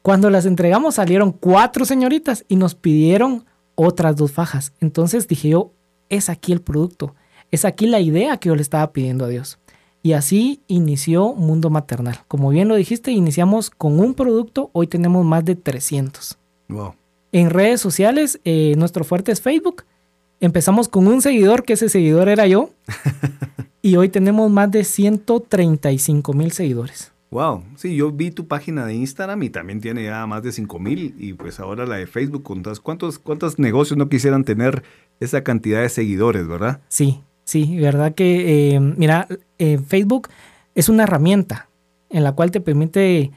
Cuando 0.02 0.30
las 0.30 0.46
entregamos 0.46 0.96
salieron 0.96 1.30
cuatro 1.30 1.84
señoritas 1.84 2.44
y 2.48 2.56
nos 2.56 2.74
pidieron 2.74 3.44
otras 3.76 4.16
dos 4.16 4.32
fajas. 4.32 4.72
Entonces 4.80 5.28
dije 5.28 5.50
yo, 5.50 5.70
es 6.08 6.28
aquí 6.28 6.50
el 6.50 6.60
producto, 6.60 7.14
es 7.52 7.64
aquí 7.64 7.86
la 7.86 8.00
idea 8.00 8.36
que 8.38 8.48
yo 8.48 8.56
le 8.56 8.62
estaba 8.62 8.92
pidiendo 8.92 9.26
a 9.26 9.28
Dios. 9.28 9.60
Y 10.02 10.14
así 10.14 10.60
inició 10.66 11.34
Mundo 11.34 11.70
Maternal. 11.70 12.18
Como 12.26 12.48
bien 12.48 12.66
lo 12.66 12.74
dijiste, 12.74 13.12
iniciamos 13.12 13.70
con 13.70 14.00
un 14.00 14.14
producto, 14.14 14.70
hoy 14.72 14.88
tenemos 14.88 15.24
más 15.24 15.44
de 15.44 15.54
300. 15.54 16.36
Wow. 16.68 16.94
En 17.30 17.50
redes 17.50 17.80
sociales, 17.80 18.40
eh, 18.44 18.74
nuestro 18.76 19.04
fuerte 19.04 19.30
es 19.30 19.40
Facebook. 19.40 19.84
Empezamos 20.40 20.88
con 20.88 21.06
un 21.06 21.22
seguidor, 21.22 21.64
que 21.64 21.74
ese 21.74 21.88
seguidor 21.88 22.28
era 22.28 22.46
yo. 22.46 22.70
y 23.82 23.96
hoy 23.96 24.08
tenemos 24.08 24.50
más 24.50 24.70
de 24.70 24.84
135 24.84 26.32
mil 26.32 26.52
seguidores. 26.52 27.12
Wow, 27.30 27.64
sí, 27.76 27.96
yo 27.96 28.12
vi 28.12 28.30
tu 28.30 28.46
página 28.46 28.86
de 28.86 28.94
Instagram 28.94 29.42
y 29.42 29.50
también 29.50 29.80
tiene 29.80 30.04
ya 30.04 30.24
más 30.24 30.44
de 30.44 30.52
5 30.52 30.78
mil 30.78 31.16
y 31.18 31.32
pues 31.32 31.58
ahora 31.58 31.84
la 31.84 31.96
de 31.96 32.06
Facebook, 32.06 32.44
¿cuántos, 32.80 33.18
¿cuántos 33.18 33.58
negocios 33.58 33.98
no 33.98 34.08
quisieran 34.08 34.44
tener 34.44 34.84
esa 35.18 35.42
cantidad 35.42 35.82
de 35.82 35.88
seguidores, 35.88 36.46
verdad? 36.46 36.80
Sí, 36.88 37.22
sí, 37.42 37.76
verdad 37.76 38.14
que, 38.14 38.76
eh, 38.76 38.80
mira, 38.80 39.26
eh, 39.58 39.80
Facebook 39.84 40.28
es 40.76 40.88
una 40.88 41.02
herramienta 41.02 41.68
en 42.08 42.22
la 42.22 42.32
cual 42.32 42.52
te 42.52 42.60
permite 42.60 43.32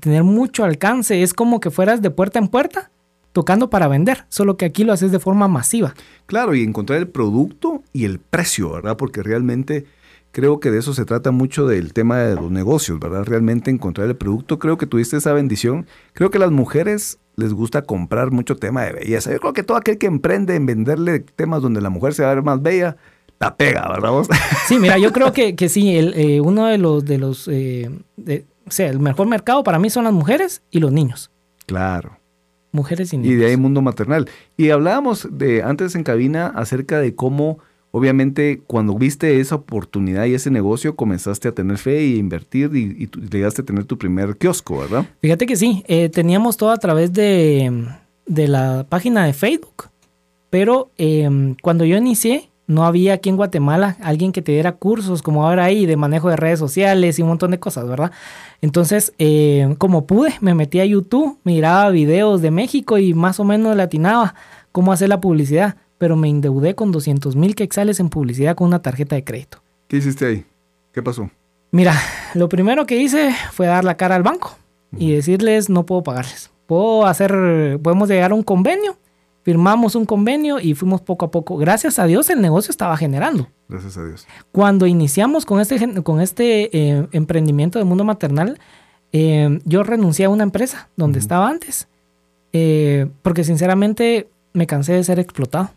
tener 0.00 0.24
mucho 0.24 0.64
alcance, 0.64 1.22
es 1.22 1.34
como 1.34 1.60
que 1.60 1.70
fueras 1.70 2.00
de 2.00 2.10
puerta 2.10 2.38
en 2.38 2.48
puerta 2.48 2.90
tocando 3.32 3.70
para 3.70 3.88
vender, 3.88 4.24
solo 4.28 4.56
que 4.56 4.64
aquí 4.64 4.84
lo 4.84 4.92
haces 4.92 5.12
de 5.12 5.18
forma 5.20 5.48
masiva. 5.48 5.94
Claro, 6.26 6.54
y 6.54 6.62
encontrar 6.62 6.98
el 6.98 7.08
producto 7.08 7.82
y 7.92 8.04
el 8.04 8.18
precio, 8.18 8.72
¿verdad? 8.72 8.96
Porque 8.96 9.22
realmente 9.22 9.84
creo 10.32 10.60
que 10.60 10.70
de 10.70 10.78
eso 10.78 10.94
se 10.94 11.04
trata 11.04 11.30
mucho 11.30 11.66
del 11.66 11.92
tema 11.92 12.18
de 12.18 12.34
los 12.36 12.50
negocios, 12.50 12.98
¿verdad? 13.00 13.24
Realmente 13.24 13.70
encontrar 13.70 14.08
el 14.08 14.16
producto. 14.16 14.58
Creo 14.58 14.78
que 14.78 14.86
tuviste 14.86 15.16
esa 15.16 15.32
bendición. 15.32 15.86
Creo 16.12 16.30
que 16.30 16.38
a 16.38 16.40
las 16.40 16.50
mujeres 16.52 17.18
les 17.36 17.52
gusta 17.54 17.82
comprar 17.82 18.30
mucho 18.30 18.56
tema 18.56 18.82
de 18.84 18.92
belleza. 18.92 19.32
Yo 19.32 19.38
creo 19.40 19.52
que 19.52 19.62
todo 19.62 19.76
aquel 19.76 19.96
que 19.98 20.06
emprende 20.06 20.54
en 20.56 20.66
venderle 20.66 21.20
temas 21.20 21.62
donde 21.62 21.80
la 21.80 21.90
mujer 21.90 22.14
se 22.14 22.22
va 22.22 22.30
a 22.30 22.34
ver 22.34 22.44
más 22.44 22.60
bella, 22.62 22.96
la 23.40 23.56
pega, 23.56 23.88
¿verdad 23.88 24.10
vos? 24.10 24.28
Sí, 24.68 24.78
mira, 24.78 24.98
yo 24.98 25.12
creo 25.12 25.32
que, 25.32 25.56
que 25.56 25.68
sí, 25.68 25.96
el, 25.96 26.12
eh, 26.14 26.40
uno 26.40 26.66
de 26.66 26.78
los, 26.78 27.04
de 27.04 27.18
los, 27.18 27.48
eh, 27.48 27.90
de- 28.16 28.44
o 28.66 28.70
sea, 28.70 28.88
el 28.90 29.00
mejor 29.00 29.26
mercado 29.26 29.64
para 29.64 29.78
mí 29.78 29.88
son 29.90 30.04
las 30.04 30.12
mujeres 30.12 30.62
y 30.70 30.78
los 30.78 30.92
niños. 30.92 31.30
Claro. 31.66 32.18
Mujeres 32.72 33.12
y 33.12 33.18
niños. 33.18 33.32
Y 33.32 33.36
de 33.36 33.46
ahí 33.46 33.56
mundo 33.56 33.82
maternal. 33.82 34.28
Y 34.56 34.70
hablábamos 34.70 35.28
de 35.30 35.62
antes 35.62 35.94
en 35.94 36.04
cabina 36.04 36.46
acerca 36.48 37.00
de 37.00 37.14
cómo, 37.14 37.58
obviamente, 37.90 38.62
cuando 38.66 38.96
viste 38.96 39.40
esa 39.40 39.56
oportunidad 39.56 40.26
y 40.26 40.34
ese 40.34 40.50
negocio, 40.50 40.96
comenzaste 40.96 41.48
a 41.48 41.52
tener 41.52 41.78
fe 41.78 42.04
y 42.04 42.16
invertir 42.18 42.74
y, 42.74 43.08
llegaste 43.30 43.62
a 43.62 43.64
tener 43.64 43.84
tu 43.84 43.98
primer 43.98 44.36
kiosco, 44.36 44.78
¿verdad? 44.78 45.06
Fíjate 45.20 45.46
que 45.46 45.56
sí, 45.56 45.82
eh, 45.88 46.08
teníamos 46.08 46.56
todo 46.56 46.70
a 46.70 46.78
través 46.78 47.12
de, 47.12 47.88
de 48.26 48.48
la 48.48 48.86
página 48.88 49.24
de 49.24 49.32
Facebook, 49.32 49.88
pero 50.50 50.90
eh, 50.98 51.56
cuando 51.62 51.84
yo 51.84 51.96
inicié, 51.96 52.49
no 52.70 52.86
había 52.86 53.14
aquí 53.14 53.28
en 53.28 53.36
Guatemala 53.36 53.96
alguien 54.00 54.30
que 54.30 54.42
te 54.42 54.52
diera 54.52 54.72
cursos 54.72 55.22
como 55.22 55.44
ahora 55.44 55.64
hay 55.64 55.86
de 55.86 55.96
manejo 55.96 56.30
de 56.30 56.36
redes 56.36 56.60
sociales 56.60 57.18
y 57.18 57.22
un 57.22 57.28
montón 57.28 57.50
de 57.50 57.58
cosas, 57.58 57.88
¿verdad? 57.88 58.12
Entonces, 58.62 59.12
eh, 59.18 59.74
como 59.78 60.06
pude, 60.06 60.34
me 60.40 60.54
metí 60.54 60.78
a 60.78 60.84
YouTube, 60.84 61.36
miraba 61.42 61.90
videos 61.90 62.42
de 62.42 62.52
México 62.52 62.96
y 62.98 63.12
más 63.12 63.40
o 63.40 63.44
menos 63.44 63.76
latinaba 63.76 64.36
cómo 64.70 64.92
hacer 64.92 65.08
la 65.08 65.20
publicidad, 65.20 65.78
pero 65.98 66.14
me 66.14 66.28
endeudé 66.28 66.76
con 66.76 66.92
200 66.92 67.34
mil 67.34 67.56
quetzales 67.56 67.98
en 67.98 68.08
publicidad 68.08 68.54
con 68.54 68.68
una 68.68 68.80
tarjeta 68.80 69.16
de 69.16 69.24
crédito. 69.24 69.58
¿Qué 69.88 69.96
hiciste 69.96 70.26
ahí? 70.26 70.44
¿Qué 70.92 71.02
pasó? 71.02 71.28
Mira, 71.72 71.94
lo 72.34 72.48
primero 72.48 72.86
que 72.86 72.98
hice 72.98 73.34
fue 73.50 73.66
dar 73.66 73.82
la 73.82 73.96
cara 73.96 74.14
al 74.14 74.22
banco 74.22 74.56
y 74.96 75.10
decirles 75.10 75.68
no 75.68 75.86
puedo 75.86 76.04
pagarles. 76.04 76.50
Puedo 76.66 77.04
hacer, 77.04 77.80
podemos 77.82 78.08
llegar 78.08 78.30
a 78.30 78.34
un 78.34 78.44
convenio, 78.44 78.96
firmamos 79.42 79.94
un 79.94 80.04
convenio 80.04 80.60
y 80.60 80.74
fuimos 80.74 81.00
poco 81.00 81.26
a 81.26 81.30
poco. 81.30 81.56
Gracias 81.56 81.98
a 81.98 82.06
Dios 82.06 82.30
el 82.30 82.40
negocio 82.40 82.70
estaba 82.70 82.96
generando. 82.96 83.48
Gracias 83.68 83.96
a 83.96 84.04
Dios. 84.04 84.26
Cuando 84.52 84.86
iniciamos 84.86 85.46
con 85.46 85.60
este, 85.60 86.02
con 86.02 86.20
este 86.20 86.76
eh, 86.76 87.06
emprendimiento 87.12 87.78
de 87.78 87.84
mundo 87.84 88.04
maternal, 88.04 88.58
eh, 89.12 89.60
yo 89.64 89.82
renuncié 89.82 90.26
a 90.26 90.28
una 90.28 90.44
empresa 90.44 90.88
donde 90.96 91.18
estaba 91.18 91.48
antes, 91.48 91.88
eh, 92.52 93.08
porque 93.22 93.44
sinceramente 93.44 94.28
me 94.52 94.66
cansé 94.66 94.92
de 94.92 95.04
ser 95.04 95.18
explotado. 95.18 95.70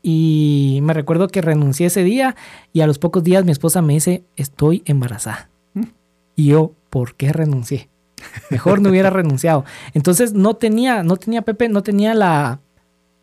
Y 0.00 0.78
me 0.82 0.94
recuerdo 0.94 1.28
que 1.28 1.42
renuncié 1.42 1.88
ese 1.88 2.04
día 2.04 2.36
y 2.72 2.80
a 2.80 2.86
los 2.86 2.98
pocos 2.98 3.24
días 3.24 3.44
mi 3.44 3.50
esposa 3.50 3.82
me 3.82 3.94
dice, 3.94 4.22
estoy 4.36 4.82
embarazada. 4.86 5.50
Mm. 5.74 5.82
Y 6.36 6.46
yo, 6.46 6.72
¿por 6.88 7.14
qué 7.16 7.32
renuncié? 7.32 7.90
Mejor 8.50 8.80
no 8.80 8.90
hubiera 8.90 9.10
renunciado. 9.10 9.64
Entonces 9.94 10.32
no 10.34 10.54
tenía, 10.54 11.02
no 11.02 11.16
tenía 11.16 11.42
Pepe, 11.42 11.68
no 11.68 11.82
tenía 11.82 12.14
la 12.14 12.60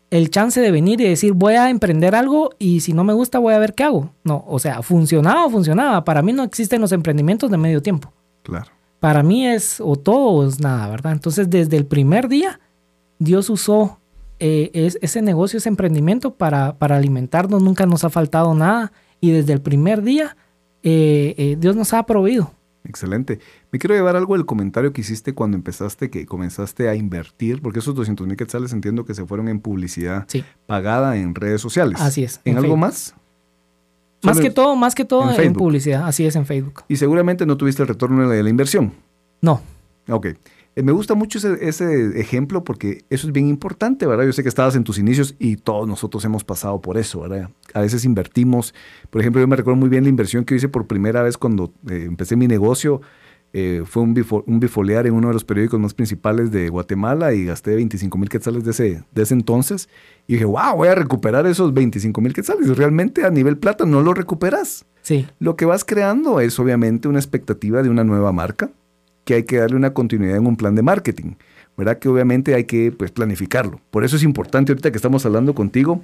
el 0.08 0.30
chance 0.30 0.60
de 0.60 0.70
venir 0.70 1.00
y 1.00 1.04
decir 1.08 1.32
voy 1.32 1.54
a 1.54 1.68
emprender 1.68 2.14
algo 2.14 2.50
y 2.60 2.78
si 2.80 2.92
no 2.92 3.02
me 3.02 3.12
gusta 3.12 3.40
voy 3.40 3.54
a 3.54 3.58
ver 3.58 3.74
qué 3.74 3.82
hago. 3.84 4.10
No, 4.22 4.44
o 4.46 4.58
sea, 4.60 4.82
funcionaba 4.82 5.46
o 5.46 5.50
funcionaba. 5.50 6.04
Para 6.04 6.22
mí 6.22 6.32
no 6.32 6.44
existen 6.44 6.80
los 6.80 6.92
emprendimientos 6.92 7.50
de 7.50 7.56
medio 7.56 7.82
tiempo. 7.82 8.12
Claro. 8.42 8.66
Para 9.00 9.22
mí 9.24 9.46
es 9.46 9.80
o 9.80 9.96
todo 9.96 10.26
o 10.30 10.46
es 10.46 10.60
nada, 10.60 10.88
¿verdad? 10.88 11.12
Entonces 11.12 11.50
desde 11.50 11.76
el 11.76 11.86
primer 11.86 12.28
día 12.28 12.60
Dios 13.18 13.50
usó 13.50 13.98
eh, 14.38 14.70
es- 14.74 14.98
ese 15.02 15.22
negocio, 15.22 15.56
ese 15.58 15.68
emprendimiento 15.70 16.34
para, 16.34 16.76
para 16.78 16.96
alimentarnos, 16.96 17.62
nunca 17.62 17.84
nos 17.86 18.04
ha 18.04 18.10
faltado 18.10 18.54
nada 18.54 18.92
y 19.20 19.30
desde 19.32 19.54
el 19.54 19.60
primer 19.60 20.02
día 20.02 20.36
eh, 20.84 21.34
eh, 21.36 21.56
Dios 21.58 21.74
nos 21.74 21.92
ha 21.94 22.04
proveído. 22.06 22.52
Excelente. 22.88 23.38
Me 23.72 23.78
quiero 23.78 23.94
llevar 23.94 24.16
algo 24.16 24.34
del 24.36 24.46
comentario 24.46 24.92
que 24.92 25.00
hiciste 25.02 25.34
cuando 25.34 25.56
empezaste, 25.56 26.10
que 26.10 26.24
comenzaste 26.26 26.88
a 26.88 26.94
invertir, 26.94 27.60
porque 27.62 27.80
esos 27.80 27.94
200 27.94 28.26
mil 28.26 28.36
quetzales 28.36 28.72
entiendo 28.72 29.04
que 29.04 29.14
se 29.14 29.26
fueron 29.26 29.48
en 29.48 29.60
publicidad 29.60 30.24
Sí, 30.28 30.44
pagada 30.66 31.16
en 31.16 31.34
redes 31.34 31.60
sociales. 31.60 32.00
Así 32.00 32.24
es, 32.24 32.40
¿En, 32.44 32.52
en 32.52 32.58
algo 32.58 32.68
Facebook. 32.74 32.78
más? 32.80 33.14
más 34.22 34.40
que 34.40 34.50
todo, 34.50 34.74
más 34.76 34.94
que 34.94 35.04
todo 35.04 35.30
en 35.30 35.40
en, 35.40 35.52
publicidad, 35.52 36.06
así 36.06 36.26
es 36.26 36.34
en 36.36 36.46
Facebook. 36.46 36.82
Y 36.88 36.96
seguramente 36.96 37.46
no 37.46 37.56
tuviste 37.56 37.82
el 37.82 37.88
retorno 37.88 38.28
de 38.28 38.42
la 38.42 38.50
inversión. 38.50 38.92
No, 39.40 39.60
Ok. 40.08 40.28
Eh, 40.76 40.82
me 40.82 40.92
gusta 40.92 41.14
mucho 41.14 41.38
ese, 41.38 41.56
ese 41.66 42.20
ejemplo 42.20 42.62
porque 42.62 43.04
eso 43.10 43.26
es 43.26 43.32
bien 43.32 43.48
importante, 43.48 44.06
¿verdad? 44.06 44.24
Yo 44.26 44.32
sé 44.32 44.42
que 44.42 44.48
estabas 44.50 44.76
en 44.76 44.84
tus 44.84 44.98
inicios 44.98 45.34
y 45.38 45.56
todos 45.56 45.88
nosotros 45.88 46.24
hemos 46.26 46.44
pasado 46.44 46.80
por 46.82 46.98
eso, 46.98 47.20
¿verdad? 47.20 47.48
A 47.74 47.80
veces 47.80 48.04
invertimos. 48.04 48.74
Por 49.10 49.22
ejemplo, 49.22 49.40
yo 49.40 49.48
me 49.48 49.56
recuerdo 49.56 49.80
muy 49.80 49.88
bien 49.88 50.04
la 50.04 50.10
inversión 50.10 50.44
que 50.44 50.54
hice 50.54 50.68
por 50.68 50.86
primera 50.86 51.22
vez 51.22 51.38
cuando 51.38 51.72
eh, 51.90 52.04
empecé 52.06 52.36
mi 52.36 52.46
negocio. 52.46 53.00
Eh, 53.54 53.84
fue 53.86 54.02
un, 54.02 54.14
bifo- 54.14 54.44
un 54.46 54.60
bifolear 54.60 55.06
en 55.06 55.14
uno 55.14 55.28
de 55.28 55.32
los 55.34 55.44
periódicos 55.44 55.80
más 55.80 55.94
principales 55.94 56.50
de 56.50 56.68
Guatemala 56.68 57.32
y 57.32 57.46
gasté 57.46 57.74
25 57.74 58.18
mil 58.18 58.28
quetzales 58.28 58.64
de 58.64 58.72
ese, 58.72 59.04
de 59.12 59.22
ese 59.22 59.32
entonces. 59.32 59.88
Y 60.26 60.34
dije, 60.34 60.44
wow, 60.44 60.76
voy 60.76 60.88
a 60.88 60.94
recuperar 60.94 61.46
esos 61.46 61.72
25 61.72 62.20
mil 62.20 62.34
quetzales. 62.34 62.66
Y 62.68 62.74
realmente 62.74 63.24
a 63.24 63.30
nivel 63.30 63.56
plata 63.56 63.86
no 63.86 64.02
lo 64.02 64.12
recuperas. 64.12 64.84
sí, 65.00 65.26
Lo 65.38 65.56
que 65.56 65.64
vas 65.64 65.84
creando 65.86 66.40
es 66.40 66.58
obviamente 66.58 67.08
una 67.08 67.18
expectativa 67.18 67.82
de 67.82 67.88
una 67.88 68.04
nueva 68.04 68.30
marca, 68.32 68.70
que 69.26 69.34
hay 69.34 69.42
que 69.42 69.58
darle 69.58 69.76
una 69.76 69.92
continuidad 69.92 70.36
en 70.36 70.46
un 70.46 70.56
plan 70.56 70.76
de 70.76 70.82
marketing, 70.82 71.34
¿verdad? 71.76 71.98
Que 71.98 72.08
obviamente 72.08 72.54
hay 72.54 72.64
que 72.64 72.92
pues, 72.92 73.10
planificarlo. 73.10 73.80
Por 73.90 74.04
eso 74.04 74.16
es 74.16 74.22
importante 74.22 74.72
ahorita 74.72 74.92
que 74.92 74.96
estamos 74.96 75.26
hablando 75.26 75.52
contigo 75.52 76.02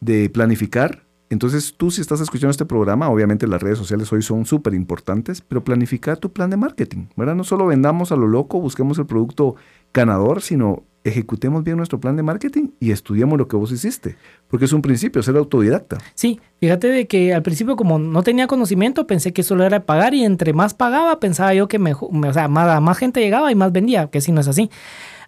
de 0.00 0.30
planificar. 0.30 1.04
Entonces 1.28 1.74
tú 1.76 1.90
si 1.90 2.00
estás 2.00 2.20
escuchando 2.20 2.50
este 2.50 2.64
programa, 2.64 3.10
obviamente 3.10 3.46
las 3.46 3.62
redes 3.62 3.76
sociales 3.76 4.10
hoy 4.12 4.22
son 4.22 4.46
súper 4.46 4.72
importantes, 4.72 5.42
pero 5.42 5.62
planificar 5.62 6.16
tu 6.16 6.32
plan 6.32 6.48
de 6.48 6.56
marketing, 6.56 7.06
¿verdad? 7.14 7.34
No 7.34 7.44
solo 7.44 7.66
vendamos 7.66 8.10
a 8.10 8.16
lo 8.16 8.26
loco, 8.26 8.58
busquemos 8.58 8.98
el 8.98 9.06
producto 9.06 9.54
ganador, 9.92 10.42
sino 10.42 10.84
ejecutemos 11.04 11.64
bien 11.64 11.76
nuestro 11.76 12.00
plan 12.00 12.16
de 12.16 12.22
marketing 12.22 12.68
y 12.78 12.92
estudiemos 12.92 13.36
lo 13.36 13.48
que 13.48 13.56
vos 13.56 13.72
hiciste, 13.72 14.16
porque 14.48 14.66
es 14.66 14.72
un 14.72 14.82
principio, 14.82 15.22
ser 15.22 15.36
autodidacta. 15.36 15.98
sí. 16.14 16.40
Fíjate 16.60 16.86
de 16.86 17.08
que 17.08 17.34
al 17.34 17.42
principio 17.42 17.74
como 17.74 17.98
no 17.98 18.22
tenía 18.22 18.46
conocimiento 18.46 19.04
pensé 19.08 19.32
que 19.32 19.42
solo 19.42 19.64
era 19.64 19.84
pagar 19.84 20.14
y 20.14 20.24
entre 20.24 20.52
más 20.52 20.74
pagaba 20.74 21.18
pensaba 21.18 21.52
yo 21.54 21.66
que 21.66 21.80
mejor, 21.80 22.08
o 22.12 22.32
sea, 22.32 22.46
más, 22.46 22.80
más 22.80 22.98
gente 22.98 23.18
llegaba 23.18 23.50
y 23.50 23.56
más 23.56 23.72
vendía, 23.72 24.08
que 24.10 24.20
si 24.20 24.30
no 24.30 24.40
es 24.40 24.46
así. 24.46 24.70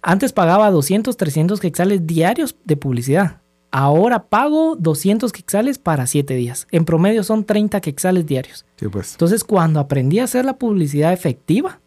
Antes 0.00 0.32
pagaba 0.32 0.70
200, 0.70 1.16
300 1.16 1.58
quetzales 1.58 2.06
diarios 2.06 2.56
de 2.64 2.76
publicidad. 2.76 3.40
Ahora 3.72 4.26
pago 4.28 4.76
200 4.76 5.32
quetzales 5.32 5.78
para 5.78 6.06
7 6.06 6.34
días. 6.34 6.68
En 6.70 6.84
promedio 6.84 7.24
son 7.24 7.42
30 7.42 7.80
quetzales 7.80 8.24
diarios. 8.24 8.64
Sí, 8.76 8.86
pues. 8.86 9.14
Entonces, 9.14 9.42
cuando 9.42 9.80
aprendí 9.80 10.20
a 10.20 10.24
hacer 10.24 10.44
la 10.44 10.58
publicidad 10.58 11.12
efectiva, 11.12 11.80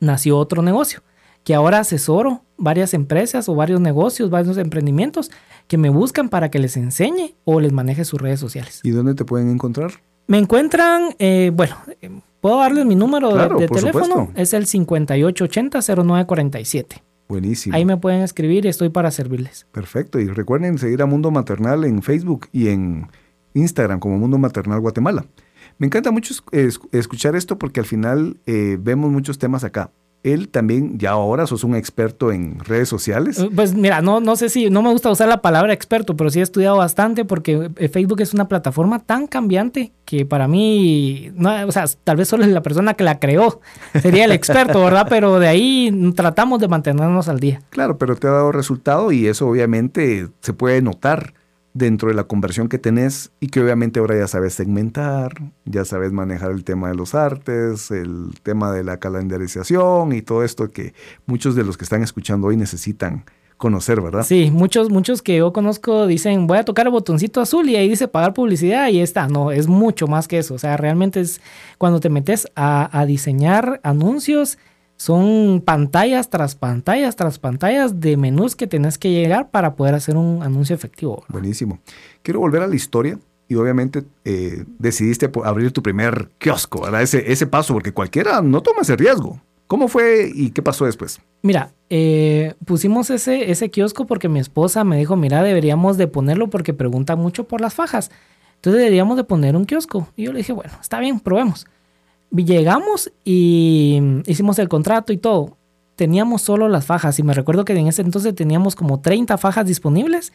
nació 0.00 0.36
otro 0.38 0.62
negocio, 0.62 1.02
que 1.44 1.54
ahora 1.54 1.78
asesoro 1.80 2.42
varias 2.58 2.92
empresas 2.94 3.48
o 3.48 3.54
varios 3.54 3.80
negocios, 3.80 4.30
varios 4.30 4.56
emprendimientos 4.58 5.30
que 5.66 5.78
me 5.78 5.88
buscan 5.90 6.28
para 6.28 6.50
que 6.50 6.58
les 6.58 6.76
enseñe 6.76 7.34
o 7.44 7.60
les 7.60 7.72
maneje 7.72 8.04
sus 8.04 8.20
redes 8.20 8.40
sociales. 8.40 8.80
¿Y 8.82 8.90
dónde 8.90 9.14
te 9.14 9.24
pueden 9.24 9.48
encontrar? 9.50 9.92
Me 10.26 10.38
encuentran, 10.38 11.14
eh, 11.18 11.50
bueno, 11.54 11.76
eh, 12.02 12.10
puedo 12.40 12.58
darles 12.58 12.84
mi 12.86 12.94
número 12.94 13.28
de- 13.28 13.34
Claro, 13.34 13.58
de, 13.58 13.68
por 13.68 13.78
teléfono, 13.78 14.04
supuesto. 14.06 14.32
es 14.40 14.52
el 14.54 14.66
5880-0947. 14.66 17.02
Buenísimo. 17.28 17.76
Ahí 17.76 17.84
me 17.84 17.96
pueden 17.96 18.22
escribir 18.22 18.64
y 18.64 18.68
estoy 18.68 18.88
para 18.88 19.10
servirles. 19.10 19.66
Perfecto. 19.72 20.18
Y 20.18 20.26
recuerden 20.28 20.78
seguir 20.78 21.02
a 21.02 21.06
Mundo 21.06 21.30
Maternal 21.30 21.84
en 21.84 22.02
Facebook 22.02 22.48
y 22.52 22.68
en 22.68 23.08
Instagram 23.54 24.00
como 24.00 24.18
Mundo 24.18 24.38
Maternal 24.38 24.80
Guatemala. 24.80 25.24
Me 25.78 25.86
encanta 25.86 26.10
mucho 26.10 26.34
es- 26.34 26.42
es- 26.52 26.80
escuchar 26.92 27.36
esto 27.36 27.58
porque 27.58 27.80
al 27.80 27.86
final 27.86 28.38
eh, 28.46 28.76
vemos 28.80 29.10
muchos 29.12 29.38
temas 29.38 29.62
acá. 29.64 29.90
Él 30.22 30.48
también, 30.48 30.98
ya 30.98 31.10
ahora 31.12 31.46
sos 31.46 31.64
un 31.64 31.74
experto 31.74 32.30
en 32.30 32.58
redes 32.60 32.88
sociales. 32.88 33.38
Eh, 33.38 33.48
Pues 33.54 33.74
mira, 33.74 34.02
no, 34.02 34.20
no 34.20 34.36
sé 34.36 34.48
si, 34.50 34.68
no 34.68 34.82
me 34.82 34.90
gusta 34.90 35.10
usar 35.10 35.28
la 35.28 35.40
palabra 35.40 35.72
experto, 35.72 36.16
pero 36.16 36.28
sí 36.30 36.40
he 36.40 36.42
estudiado 36.42 36.76
bastante 36.76 37.24
porque 37.24 37.70
eh, 37.76 37.88
Facebook 37.88 38.20
es 38.20 38.34
una 38.34 38.46
plataforma 38.46 38.98
tan 38.98 39.26
cambiante 39.26 39.92
que 40.04 40.26
para 40.26 40.46
mí, 40.48 41.30
no, 41.34 41.66
o 41.66 41.72
sea, 41.72 41.84
tal 42.04 42.16
vez 42.16 42.28
solo 42.28 42.44
es 42.44 42.50
la 42.50 42.62
persona 42.62 42.94
que 42.94 43.04
la 43.04 43.18
creó, 43.18 43.60
sería 44.02 44.24
el 44.24 44.32
experto, 44.32 44.80
¿verdad? 44.84 45.06
Pero 45.08 45.38
de 45.38 45.48
ahí 45.48 46.12
tratamos 46.14 46.60
de 46.60 46.68
mantenernos 46.68 47.28
al 47.28 47.40
día. 47.40 47.62
Claro, 47.70 47.96
pero 47.96 48.16
te 48.16 48.26
ha 48.26 48.32
dado 48.32 48.52
resultado 48.52 49.12
y 49.12 49.26
eso 49.26 49.48
obviamente 49.48 50.28
se 50.40 50.52
puede 50.52 50.82
notar 50.82 51.34
dentro 51.72 52.08
de 52.08 52.14
la 52.14 52.24
conversión 52.24 52.68
que 52.68 52.78
tenés 52.78 53.30
y 53.40 53.48
que 53.48 53.60
obviamente 53.60 54.00
ahora 54.00 54.18
ya 54.18 54.26
sabes 54.26 54.54
segmentar, 54.54 55.32
ya 55.64 55.84
sabes 55.84 56.12
manejar 56.12 56.50
el 56.50 56.64
tema 56.64 56.88
de 56.88 56.94
los 56.94 57.14
artes, 57.14 57.90
el 57.90 58.30
tema 58.42 58.72
de 58.72 58.84
la 58.84 58.98
calendarización 58.98 60.12
y 60.12 60.22
todo 60.22 60.44
esto 60.44 60.70
que 60.70 60.94
muchos 61.26 61.54
de 61.54 61.64
los 61.64 61.76
que 61.76 61.84
están 61.84 62.02
escuchando 62.02 62.48
hoy 62.48 62.56
necesitan 62.56 63.24
conocer, 63.60 64.00
¿verdad? 64.00 64.24
Sí, 64.24 64.50
muchos, 64.50 64.88
muchos 64.88 65.20
que 65.20 65.36
yo 65.36 65.52
conozco 65.52 66.06
dicen, 66.06 66.46
voy 66.46 66.58
a 66.58 66.64
tocar 66.64 66.86
el 66.86 66.92
botoncito 66.92 67.42
azul 67.42 67.68
y 67.68 67.76
ahí 67.76 67.90
dice 67.90 68.08
pagar 68.08 68.32
publicidad 68.32 68.88
y 68.88 69.00
está. 69.00 69.28
No, 69.28 69.52
es 69.52 69.68
mucho 69.68 70.06
más 70.06 70.28
que 70.28 70.38
eso. 70.38 70.54
O 70.54 70.58
sea, 70.58 70.78
realmente 70.78 71.20
es 71.20 71.42
cuando 71.76 72.00
te 72.00 72.08
metes 72.08 72.48
a, 72.56 72.98
a 72.98 73.04
diseñar 73.04 73.78
anuncios, 73.82 74.56
son 75.00 75.62
pantallas 75.64 76.28
tras 76.28 76.54
pantallas 76.54 77.16
tras 77.16 77.38
pantallas 77.38 78.00
de 78.00 78.18
menús 78.18 78.54
que 78.54 78.66
tenés 78.66 78.98
que 78.98 79.10
llegar 79.10 79.50
para 79.50 79.74
poder 79.74 79.94
hacer 79.94 80.14
un 80.18 80.42
anuncio 80.42 80.76
efectivo. 80.76 81.24
Buenísimo. 81.28 81.78
Quiero 82.20 82.40
volver 82.40 82.60
a 82.60 82.66
la 82.66 82.76
historia 82.76 83.18
y 83.48 83.54
obviamente 83.54 84.04
eh, 84.26 84.66
decidiste 84.78 85.30
abrir 85.42 85.72
tu 85.72 85.82
primer 85.82 86.28
kiosco, 86.36 86.82
¿verdad? 86.82 87.00
Ese, 87.00 87.32
ese 87.32 87.46
paso, 87.46 87.72
porque 87.72 87.94
cualquiera 87.94 88.42
no 88.42 88.60
toma 88.60 88.82
ese 88.82 88.94
riesgo. 88.94 89.40
¿Cómo 89.66 89.88
fue 89.88 90.30
y 90.34 90.50
qué 90.50 90.60
pasó 90.60 90.84
después? 90.84 91.18
Mira, 91.40 91.72
eh, 91.88 92.52
pusimos 92.66 93.08
ese, 93.08 93.50
ese 93.50 93.70
kiosco 93.70 94.04
porque 94.06 94.28
mi 94.28 94.38
esposa 94.38 94.84
me 94.84 94.98
dijo, 94.98 95.16
mira, 95.16 95.42
deberíamos 95.42 95.96
de 95.96 96.08
ponerlo 96.08 96.50
porque 96.50 96.74
pregunta 96.74 97.16
mucho 97.16 97.44
por 97.44 97.62
las 97.62 97.72
fajas. 97.72 98.10
Entonces 98.56 98.80
deberíamos 98.80 99.16
de 99.16 99.24
poner 99.24 99.56
un 99.56 99.64
kiosco. 99.64 100.08
Y 100.14 100.24
yo 100.24 100.32
le 100.32 100.40
dije, 100.40 100.52
bueno, 100.52 100.74
está 100.78 101.00
bien, 101.00 101.20
probemos. 101.20 101.66
Llegamos 102.30 103.12
y 103.24 104.00
hicimos 104.26 104.58
el 104.58 104.68
contrato 104.68 105.12
y 105.12 105.16
todo. 105.16 105.56
Teníamos 105.96 106.42
solo 106.42 106.68
las 106.68 106.86
fajas 106.86 107.18
y 107.18 107.22
me 107.22 107.34
recuerdo 107.34 107.64
que 107.64 107.76
en 107.76 107.88
ese 107.88 108.02
entonces 108.02 108.34
teníamos 108.34 108.74
como 108.74 109.00
30 109.00 109.36
fajas 109.36 109.66
disponibles 109.66 110.32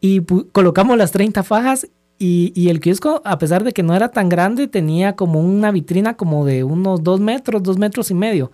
y 0.00 0.20
colocamos 0.52 0.98
las 0.98 1.12
30 1.12 1.42
fajas 1.42 1.86
y, 2.18 2.52
y, 2.54 2.68
el 2.68 2.80
kiosco, 2.80 3.22
a 3.24 3.38
pesar 3.38 3.64
de 3.64 3.72
que 3.72 3.82
no 3.82 3.94
era 3.94 4.10
tan 4.10 4.28
grande, 4.28 4.68
tenía 4.68 5.16
como 5.16 5.40
una 5.40 5.70
vitrina 5.70 6.18
como 6.18 6.44
de 6.44 6.64
unos 6.64 7.02
2 7.02 7.18
metros, 7.20 7.62
2 7.62 7.78
metros 7.78 8.10
y 8.10 8.14
medio. 8.14 8.52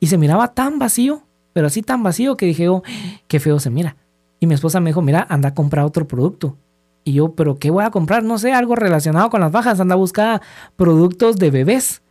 Y 0.00 0.06
se 0.06 0.16
miraba 0.16 0.54
tan 0.54 0.78
vacío, 0.78 1.22
pero 1.52 1.66
así 1.66 1.82
tan 1.82 2.02
vacío 2.02 2.38
que 2.38 2.46
dije, 2.46 2.70
oh, 2.70 2.82
qué 3.28 3.38
feo 3.38 3.60
se 3.60 3.68
mira. 3.68 3.96
Y 4.40 4.46
mi 4.46 4.54
esposa 4.54 4.80
me 4.80 4.90
dijo, 4.90 5.02
mira, 5.02 5.26
anda 5.28 5.50
a 5.50 5.54
comprar 5.54 5.84
otro 5.84 6.08
producto. 6.08 6.56
Y 7.04 7.12
yo, 7.12 7.32
¿pero 7.34 7.58
qué 7.58 7.70
voy 7.70 7.84
a 7.84 7.90
comprar? 7.90 8.22
No 8.22 8.38
sé, 8.38 8.52
algo 8.52 8.76
relacionado 8.76 9.30
con 9.30 9.40
las 9.40 9.52
bajas. 9.52 9.78
Anda 9.78 9.94
a 9.94 9.98
buscar 9.98 10.42
productos 10.76 11.36
de 11.36 11.50
bebés. 11.50 12.02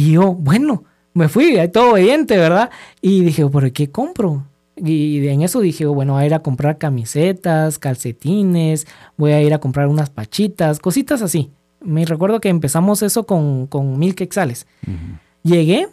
Y 0.00 0.12
yo, 0.12 0.32
bueno, 0.32 0.84
me 1.12 1.28
fui, 1.28 1.58
todo 1.74 1.90
obediente, 1.90 2.38
¿verdad? 2.38 2.70
Y 3.02 3.20
dije, 3.20 3.46
¿pero 3.46 3.70
qué 3.70 3.90
compro? 3.90 4.46
Y 4.74 5.28
en 5.28 5.42
eso 5.42 5.60
dije, 5.60 5.84
bueno, 5.84 6.14
voy 6.14 6.22
a 6.22 6.26
ir 6.26 6.32
a 6.32 6.38
comprar 6.38 6.78
camisetas, 6.78 7.78
calcetines, 7.78 8.86
voy 9.18 9.32
a 9.32 9.42
ir 9.42 9.52
a 9.52 9.58
comprar 9.58 9.88
unas 9.88 10.08
pachitas, 10.08 10.78
cositas 10.78 11.20
así. 11.20 11.50
Me 11.82 12.06
recuerdo 12.06 12.40
que 12.40 12.48
empezamos 12.48 13.02
eso 13.02 13.26
con, 13.26 13.66
con 13.66 13.98
mil 13.98 14.14
quexales. 14.14 14.66
Llegué, 15.42 15.86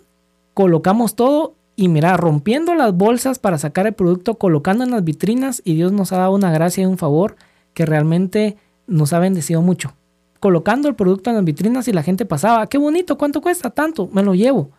colocamos 0.54 1.18
todo 1.18 1.56
y 1.76 1.90
mira, 1.90 2.16
rompiendo 2.16 2.76
las 2.76 2.94
bolsas 2.94 3.40
para 3.40 3.58
sacar 3.58 3.88
el 3.88 3.94
producto, 3.94 4.36
colocando 4.36 4.86
en 4.86 4.92
las 4.92 5.04
vitrinas 5.04 5.62
y 5.66 5.76
Dios 5.76 5.92
nos 5.92 6.14
ha 6.14 6.20
dado 6.20 6.32
una 6.32 6.54
gracia 6.54 6.84
y 6.84 6.86
un 6.86 6.98
favor 6.98 7.36
que 7.74 7.86
realmente 7.86 8.56
nos 8.88 9.12
ha 9.12 9.20
bendecido 9.20 9.62
mucho 9.62 9.97
colocando 10.40 10.88
el 10.88 10.96
producto 10.96 11.30
en 11.30 11.36
las 11.38 11.46
vitrinas 11.46 11.88
y 11.88 11.94
la 11.94 12.04
gente 12.04 12.26
pasaba, 12.26 12.68
qué 12.68 12.78
bonito, 12.78 13.18
¿cuánto 13.18 13.42
cuesta? 13.42 13.70
Tanto, 13.70 14.10
me 14.12 14.24
lo 14.24 14.36
llevo. 14.36 14.72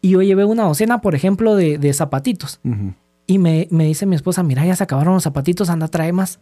Y 0.00 0.10
yo 0.10 0.22
llevé 0.22 0.44
una 0.44 0.64
docena, 0.64 1.00
por 1.00 1.14
ejemplo, 1.14 1.56
de, 1.56 1.92
zapatitos. 1.94 2.60
Y 3.26 3.38
me, 3.38 3.66
dice 3.70 4.06
mi 4.06 4.16
esposa, 4.16 4.42
mira, 4.42 4.66
ya 4.66 4.76
se 4.76 4.84
acabaron 4.84 5.14
los 5.14 5.22
zapatitos, 5.22 5.70
anda, 5.70 5.88
trae 5.88 6.12
más. 6.12 6.38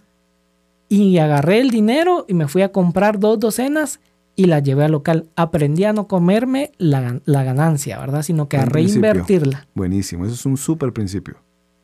Y 0.88 1.18
agarré 1.18 1.60
el 1.60 1.70
dinero 1.70 2.24
y 2.28 2.34
me 2.34 2.48
fui 2.48 2.62
a 2.62 2.72
comprar 2.72 3.18
dos 3.18 3.38
docenas 3.38 4.00
y 4.34 4.46
las 4.46 4.62
llevé 4.62 4.84
al 4.84 4.92
local. 4.92 5.28
Aprendí 5.36 5.84
a 5.84 5.92
no 5.92 6.08
comerme 6.08 6.72
la, 6.78 7.20
ganancia, 7.24 7.98
¿verdad? 7.98 8.22
Sino 8.22 8.48
que 8.48 8.56
a 8.56 8.64
reinvertirla. 8.64 9.68
Buenísimo, 9.74 10.24
eso 10.24 10.34
es 10.34 10.44
un 10.44 10.56
súper 10.56 10.92
principio. 10.92 11.36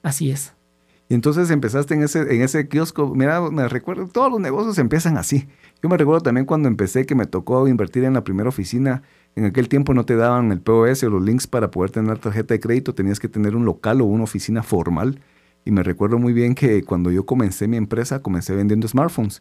Así 0.03 0.31
es. 0.31 0.55
Y 1.09 1.15
entonces 1.15 1.50
empezaste 1.50 1.95
en 1.95 2.03
ese, 2.03 2.21
en 2.21 2.43
ese 2.43 2.69
kiosco. 2.69 3.15
Mira, 3.15 3.41
me 3.50 3.69
recuerdo, 3.69 4.09
todos 4.09 4.31
los 4.31 4.41
negocios 4.41 4.79
empiezan 4.79 5.17
así. 5.17 5.49
Yo 5.81 5.89
me 5.89 5.97
recuerdo 5.97 6.23
también 6.23 6.45
cuando 6.45 6.67
empecé 6.69 7.07
que 7.07 7.15
me 7.15 7.27
tocó 7.27 7.69
invertir 7.69 8.03
en 8.03 8.15
la 8.15 8.25
primera 8.25 8.49
oficina. 8.49 9.03
En 9.37 9.45
aquel 9.45 9.69
tiempo 9.69 9.95
no 9.95 10.05
te 10.05 10.17
daban 10.17 10.51
el 10.51 10.61
POS 10.61 11.05
o 11.05 11.11
los 11.11 11.23
links 11.23 11.47
para 11.47 11.71
poder 11.71 11.93
tener 11.93 12.19
tarjeta 12.19 12.55
de 12.55 12.61
crédito. 12.61 12.95
Tenías 12.95 13.21
que 13.21 13.29
tener 13.29 13.55
un 13.55 13.65
local 13.65 14.01
o 14.01 14.05
una 14.05 14.25
oficina 14.25 14.65
formal. 14.65 15.21
Y 15.65 15.71
me 15.71 15.85
recuerdo 15.85 16.19
muy 16.19 16.33
bien 16.33 16.57
que 16.57 16.83
cuando 16.83 17.13
yo 17.13 17.27
comencé 17.27 17.69
mi 17.69 17.77
empresa, 17.77 18.23
comencé 18.23 18.57
vendiendo 18.57 18.89
smartphones. 18.89 19.41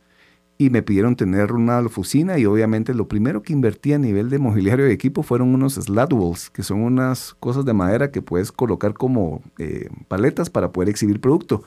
Y 0.59 0.69
me 0.69 0.83
pidieron 0.83 1.15
tener 1.15 1.53
una 1.53 1.79
oficina 1.79 2.37
y 2.37 2.45
obviamente 2.45 2.93
lo 2.93 3.07
primero 3.07 3.41
que 3.41 3.53
invertí 3.53 3.93
a 3.93 3.99
nivel 3.99 4.29
de 4.29 4.37
mobiliario 4.37 4.85
de 4.85 4.91
equipo 4.91 5.23
fueron 5.23 5.55
unos 5.55 5.75
slat 5.75 6.13
walls, 6.13 6.51
que 6.51 6.63
son 6.63 6.81
unas 6.81 7.35
cosas 7.39 7.65
de 7.65 7.73
madera 7.73 8.11
que 8.11 8.21
puedes 8.21 8.51
colocar 8.51 8.93
como 8.93 9.41
eh, 9.57 9.89
paletas 10.07 10.49
para 10.51 10.71
poder 10.71 10.89
exhibir 10.89 11.19
producto. 11.19 11.63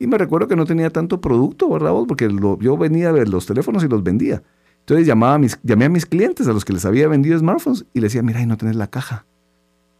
Y 0.00 0.06
me 0.06 0.16
recuerdo 0.16 0.48
que 0.48 0.56
no 0.56 0.64
tenía 0.64 0.88
tanto 0.88 1.20
producto, 1.20 1.68
¿verdad 1.68 1.92
vos? 1.92 2.06
Porque 2.08 2.26
yo 2.60 2.76
venía 2.78 3.10
a 3.10 3.12
ver 3.12 3.28
los 3.28 3.44
teléfonos 3.44 3.84
y 3.84 3.88
los 3.88 4.02
vendía. 4.02 4.42
Entonces 4.80 5.06
llamaba 5.06 5.34
a 5.34 5.38
mis, 5.38 5.60
llamé 5.62 5.84
a 5.84 5.88
mis 5.90 6.06
clientes, 6.06 6.48
a 6.48 6.54
los 6.54 6.64
que 6.64 6.72
les 6.72 6.86
había 6.86 7.06
vendido 7.06 7.38
smartphones, 7.38 7.84
y 7.92 8.00
les 8.00 8.10
decía, 8.10 8.22
mira, 8.22 8.40
ahí 8.40 8.46
no 8.46 8.56
tenés 8.56 8.76
la 8.76 8.86
caja. 8.86 9.26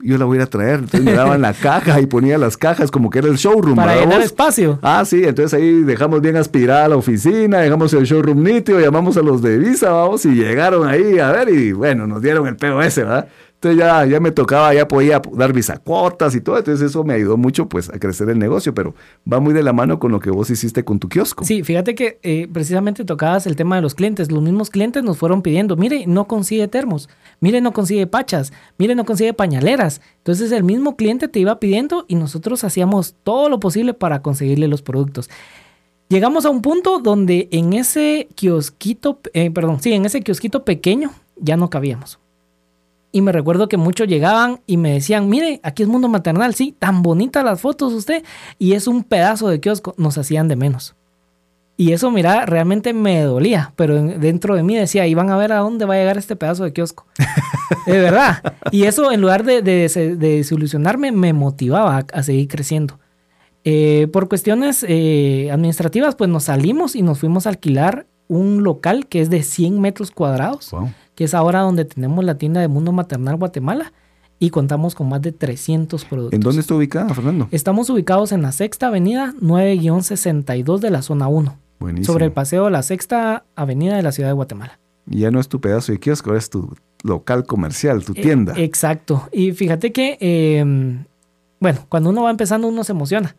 Yo 0.03 0.17
la 0.17 0.25
voy 0.25 0.39
a 0.39 0.41
ir 0.41 0.43
a 0.45 0.47
traer. 0.47 0.77
Entonces 0.77 1.03
me 1.03 1.13
daban 1.13 1.43
la 1.43 1.53
caja 1.53 2.01
y 2.01 2.07
ponía 2.07 2.39
las 2.39 2.57
cajas 2.57 2.91
como 2.91 3.11
que 3.11 3.19
era 3.19 3.29
el 3.29 3.37
showroom. 3.37 3.77
Para 3.77 3.97
llenar 3.97 4.23
espacio. 4.23 4.79
Ah, 4.81 5.05
sí. 5.05 5.23
Entonces 5.23 5.53
ahí 5.53 5.83
dejamos 5.83 6.23
bien 6.23 6.37
aspirada 6.37 6.89
la 6.89 6.97
oficina, 6.97 7.59
dejamos 7.59 7.93
el 7.93 8.05
showroom 8.05 8.43
nítido, 8.43 8.81
llamamos 8.81 9.19
a 9.19 9.23
los 9.23 9.43
de 9.43 9.59
Visa, 9.59 9.91
vamos, 9.91 10.25
y 10.25 10.31
llegaron 10.31 10.89
ahí 10.89 11.19
a 11.19 11.31
ver 11.31 11.51
y 11.51 11.73
bueno, 11.73 12.07
nos 12.07 12.23
dieron 12.23 12.47
el 12.47 12.57
POS, 12.57 12.97
¿verdad? 12.97 13.29
Entonces 13.63 13.79
ya, 13.79 14.07
ya 14.07 14.21
me 14.21 14.31
tocaba, 14.31 14.73
ya 14.73 14.89
podía 14.89 15.21
dar 15.35 15.53
bisacuotas 15.53 16.35
y 16.35 16.41
todo. 16.41 16.57
Entonces 16.57 16.89
eso 16.89 17.05
me 17.05 17.13
ayudó 17.13 17.37
mucho 17.37 17.69
pues 17.69 17.91
a 17.91 17.99
crecer 17.99 18.31
el 18.31 18.39
negocio, 18.39 18.73
pero 18.73 18.95
va 19.31 19.39
muy 19.39 19.53
de 19.53 19.63
la 19.63 19.75
mano 19.75 19.99
con 19.99 20.13
lo 20.13 20.19
que 20.19 20.31
vos 20.31 20.49
hiciste 20.49 20.83
con 20.83 20.99
tu 20.99 21.11
kiosco. 21.11 21.45
Sí, 21.45 21.63
fíjate 21.63 21.95
que 21.95 22.19
eh, 22.23 22.49
precisamente 22.51 23.05
tocabas 23.05 23.47
el 23.47 23.57
tema 23.57 23.77
de 23.77 23.83
los 23.83 23.95
clientes. 23.95 24.33
Los 24.33 24.43
mismos 24.43 24.71
clientes 24.71 25.05
nos 25.05 25.19
fueron 25.19 25.43
pidiendo, 25.43 25.77
mire, 25.77 26.07
no 26.07 26.27
consigue 26.27 26.69
termos, 26.69 27.11
mire, 27.41 27.61
no 27.61 27.75
consigue 27.75 28.07
pachas, 28.07 28.51
mire, 28.79 28.95
no 28.95 29.05
consigue 29.05 29.35
pañaleras. 29.35 30.01
Entonces 30.17 30.53
el 30.53 30.65
mismo 30.65 30.97
cliente 30.97 31.29
te 31.29 31.39
iba 31.41 31.61
pidiendo 31.61 32.07
y 32.09 32.15
nosotros 32.15 32.65
hacíamos 32.65 33.15
todo 33.25 33.51
lo 33.51 33.61
posible 33.61 33.93
para 33.93 34.23
conseguirle 34.23 34.69
los 34.69 34.81
productos. 34.81 35.29
Llegamos 36.09 36.47
a 36.47 36.51
un 36.51 36.63
punto 36.63 36.99
donde 36.99 37.51
en 37.53 37.75
ese 37.75 38.29
kiosquito, 38.35 39.21
eh, 39.35 39.51
perdón, 39.51 39.83
sí, 39.83 39.93
en 39.93 40.07
ese 40.07 40.23
kiosquito 40.23 40.65
pequeño 40.65 41.11
ya 41.37 41.59
no 41.59 41.69
cabíamos 41.69 42.19
y 43.13 43.23
me 43.23 43.33
recuerdo 43.33 43.69
que 43.69 43.77
muchos 43.77 44.09
llegaban 44.09 44.61
y 44.67 44.77
me 44.77 44.93
decían, 44.93 45.29
mire, 45.29 45.61
aquí 45.63 45.83
es 45.83 45.89
mundo 45.89 46.09
maternal, 46.09 46.55
sí, 46.55 46.75
tan 46.79 47.03
bonitas 47.03 47.45
las 47.45 47.61
fotos 47.61 47.93
usted. 47.93 48.23
Y 48.59 48.73
es 48.75 48.87
un 48.87 49.03
pedazo 49.03 49.49
de 49.49 49.61
kiosco, 49.61 49.95
nos 49.97 50.17
hacían 50.17 50.49
de 50.49 50.57
menos. 50.57 50.95
Y 51.77 51.93
eso, 51.93 52.11
mira, 52.11 52.45
realmente 52.45 52.93
me 52.93 53.23
dolía, 53.23 53.73
pero 53.75 54.01
dentro 54.03 54.55
de 54.55 54.63
mí 54.63 54.77
decía, 54.77 55.07
y 55.07 55.15
van 55.15 55.31
a 55.31 55.37
ver 55.37 55.51
a 55.53 55.59
dónde 55.59 55.87
va 55.87 55.95
a 55.95 55.97
llegar 55.97 56.19
este 56.19 56.37
pedazo 56.37 56.65
de 56.65 56.73
kiosco. 56.73 57.07
de 57.87 57.99
verdad. 57.99 58.55
Y 58.71 58.85
eso, 58.85 59.11
en 59.11 59.21
lugar 59.23 59.45
de, 59.45 59.63
desilusionarme, 59.63 61.11
me 61.11 61.33
motivaba 61.33 62.05
a, 62.13 62.23
seguir 62.23 62.49
creciendo. 62.49 62.99
Eh, 63.65 64.09
por 64.13 64.29
cuestiones 64.29 64.85
eh, 64.87 65.49
administrativas, 65.51 66.15
pues 66.15 66.31
nos 66.31 66.45
salimos 66.45 66.95
y 66.95 67.03
nos 67.03 67.19
fuimos 67.19 67.47
a 67.47 67.51
alquilar 67.51 68.07
un 68.29 68.63
local 68.63 69.07
que 69.07 69.21
es 69.21 69.31
de 69.31 69.43
100 69.43 69.81
metros 69.81 70.11
cuadrados 70.13 70.73
que 71.21 71.25
es 71.25 71.35
ahora 71.35 71.61
donde 71.61 71.85
tenemos 71.85 72.25
la 72.25 72.39
tienda 72.39 72.63
de 72.63 72.69
Mundo 72.69 72.93
Maternal 72.93 73.37
Guatemala 73.37 73.93
y 74.39 74.49
contamos 74.49 74.95
con 74.95 75.11
más 75.11 75.21
de 75.21 75.33
300 75.33 76.07
productos. 76.07 76.33
¿En 76.33 76.41
dónde 76.41 76.63
está 76.63 76.75
ubicada, 76.75 77.13
Fernando? 77.13 77.47
Estamos 77.51 77.91
ubicados 77.91 78.33
en 78.33 78.41
la 78.41 78.53
Sexta 78.53 78.87
Avenida 78.87 79.35
9-62 79.39 80.79
de 80.79 80.89
la 80.89 81.03
zona 81.03 81.29
1. 81.29 81.59
Buenísimo. 81.79 82.11
Sobre 82.11 82.25
el 82.25 82.33
paseo 82.33 82.65
de 82.65 82.71
la 82.71 82.83
Sexta 82.83 83.45
Avenida 83.55 83.97
de 83.97 84.03
la 84.03 84.13
ciudad 84.13 84.31
de 84.31 84.33
Guatemala. 84.33 84.81
Y 85.11 85.19
ya 85.19 85.31
no 85.31 85.41
es 85.41 85.49
tu 85.49 85.61
pedazo 85.61 85.93
de 85.93 86.01
kiosco, 86.01 86.35
es 86.35 86.49
tu 86.49 86.73
local 87.03 87.45
comercial, 87.45 88.03
tu 88.03 88.13
eh, 88.13 88.23
tienda. 88.23 88.55
exacto. 88.57 89.29
Y 89.31 89.53
fíjate 89.53 89.93
que, 89.93 90.17
em, 90.21 91.05
bueno, 91.61 91.81
cuando 91.91 92.09
uno 92.09 92.23
va 92.23 92.31
empezando 92.31 92.67
uno 92.67 92.83
se 92.83 92.93
emociona. 92.93 93.37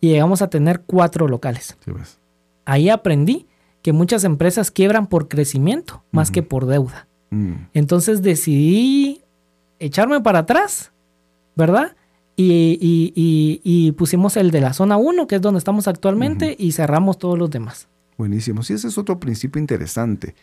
Y 0.00 0.08
llegamos 0.08 0.42
a 0.42 0.50
tener 0.50 0.80
cuatro 0.80 1.28
locales. 1.28 1.76
Sí, 1.84 1.92
pues. 1.92 2.18
Ahí 2.64 2.88
aprendí 2.88 3.46
que 3.82 3.92
muchas 3.92 4.24
empresas 4.24 4.72
quiebran 4.72 5.06
por 5.06 5.28
crecimiento 5.28 6.02
más 6.10 6.32
que 6.32 6.42
por 6.42 6.66
deuda. 6.66 7.06
Mm. 7.30 7.52
Entonces 7.74 8.22
decidí 8.22 9.22
echarme 9.78 10.20
para 10.20 10.40
atrás, 10.40 10.92
¿verdad? 11.56 11.96
Y, 12.36 13.92
pusimos 13.98 14.36
el 14.36 14.50
de 14.50 14.60
la 14.60 14.72
zona 14.72 14.96
1, 14.96 15.26
que 15.26 15.36
es 15.36 15.42
donde 15.42 15.58
estamos 15.58 15.88
actualmente, 15.88 16.56
y 16.58 16.72
cerramos 16.72 17.18
todos 17.18 17.38
los 17.38 17.50
demás. 17.50 17.88
Buenísimo. 18.16 18.62
Sí, 18.62 18.72
ese 18.74 18.88
es 18.88 18.96
otro 18.96 19.20
principio 19.20 19.60
interesante. 19.60 20.34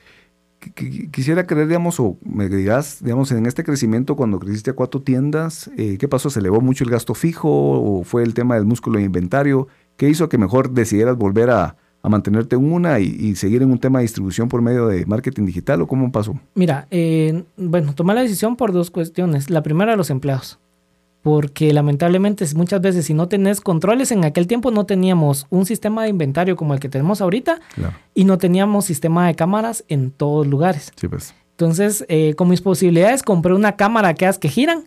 Quisiera 1.12 1.46
creer, 1.46 1.68
digamos, 1.68 2.00
o 2.00 2.18
me 2.24 2.50
digas, 2.50 3.00
digamos, 3.02 3.32
en 3.32 3.46
este 3.46 3.64
crecimiento, 3.64 4.16
cuando 4.16 4.40
creciste 4.40 4.72
a 4.72 4.74
cuatro 4.74 5.02
tiendas, 5.02 5.72
eh, 5.78 5.98
¿qué 6.00 6.08
pasó? 6.08 6.30
¿Se 6.30 6.40
elevó 6.40 6.62
mucho 6.62 6.84
el 6.84 6.90
gasto 6.90 7.14
fijo 7.14 7.50
o 7.50 8.04
fue 8.04 8.24
el 8.24 8.34
tema 8.34 8.56
del 8.56 8.66
músculo 8.66 9.00
de 9.00 9.06
inventario? 9.06 9.68
¿Qué 9.98 10.10
hizo 10.10 10.30
que 10.30 10.38
mejor 10.38 10.72
decidieras 10.72 11.16
volver 11.16 11.50
a, 11.50 11.78
a 12.08 12.10
mantenerte 12.10 12.56
en 12.56 12.72
una 12.72 13.00
y, 13.00 13.36
seguir 13.36 13.62
en 13.62 13.72
un 13.72 13.80
tema 13.80 14.00
de 14.00 14.04
distribución 14.04 14.48
por 14.48 14.62
medio 14.62 14.88
de 14.88 15.06
marketing 15.06 15.46
digital 15.46 15.82
o 15.82 15.88
cómo 15.88 16.12
pasó? 16.12 16.40
Mira, 16.56 16.88
eh, 16.90 17.44
bueno, 17.58 17.94
tomé 17.94 18.14
la 18.14 18.22
decisión 18.22 18.56
por 18.56 18.72
dos 18.72 18.90
cuestiones. 18.90 19.50
La 19.50 19.62
primera, 19.62 19.96
los 19.96 20.10
empleados. 20.10 20.60
Porque 21.22 21.74
lamentablemente 21.74 22.46
muchas 22.56 22.80
veces 22.80 23.06
si 23.06 23.14
no 23.14 23.28
tenés 23.28 23.60
controles, 23.60 24.12
en 24.12 24.24
aquel 24.24 24.48
tiempo 24.48 24.72
no 24.72 24.86
teníamos 24.86 25.46
un 25.50 25.66
sistema 25.66 26.04
de 26.04 26.10
inventario 26.10 26.56
como 26.56 26.74
el 26.74 26.80
que 26.80 26.88
tenemos 26.88 27.20
ahorita 27.20 27.60
y 28.14 28.24
no 28.24 28.38
teníamos 28.38 28.86
sistema 28.86 29.28
de 29.28 29.36
cámaras 29.36 29.84
en 29.90 30.12
todos 30.12 30.48
lugares. 30.48 30.94
Sí, 30.96 31.10
pues. 31.10 31.36
Entonces, 31.60 32.06
eh, 32.08 32.36
con 32.36 32.50
mis 32.50 32.62
posibilidades, 32.62 33.24
compré 33.24 33.56
una 33.56 33.76
cámara 33.76 34.14
que 34.14 34.30
que 34.40 34.48
giran 34.48 34.84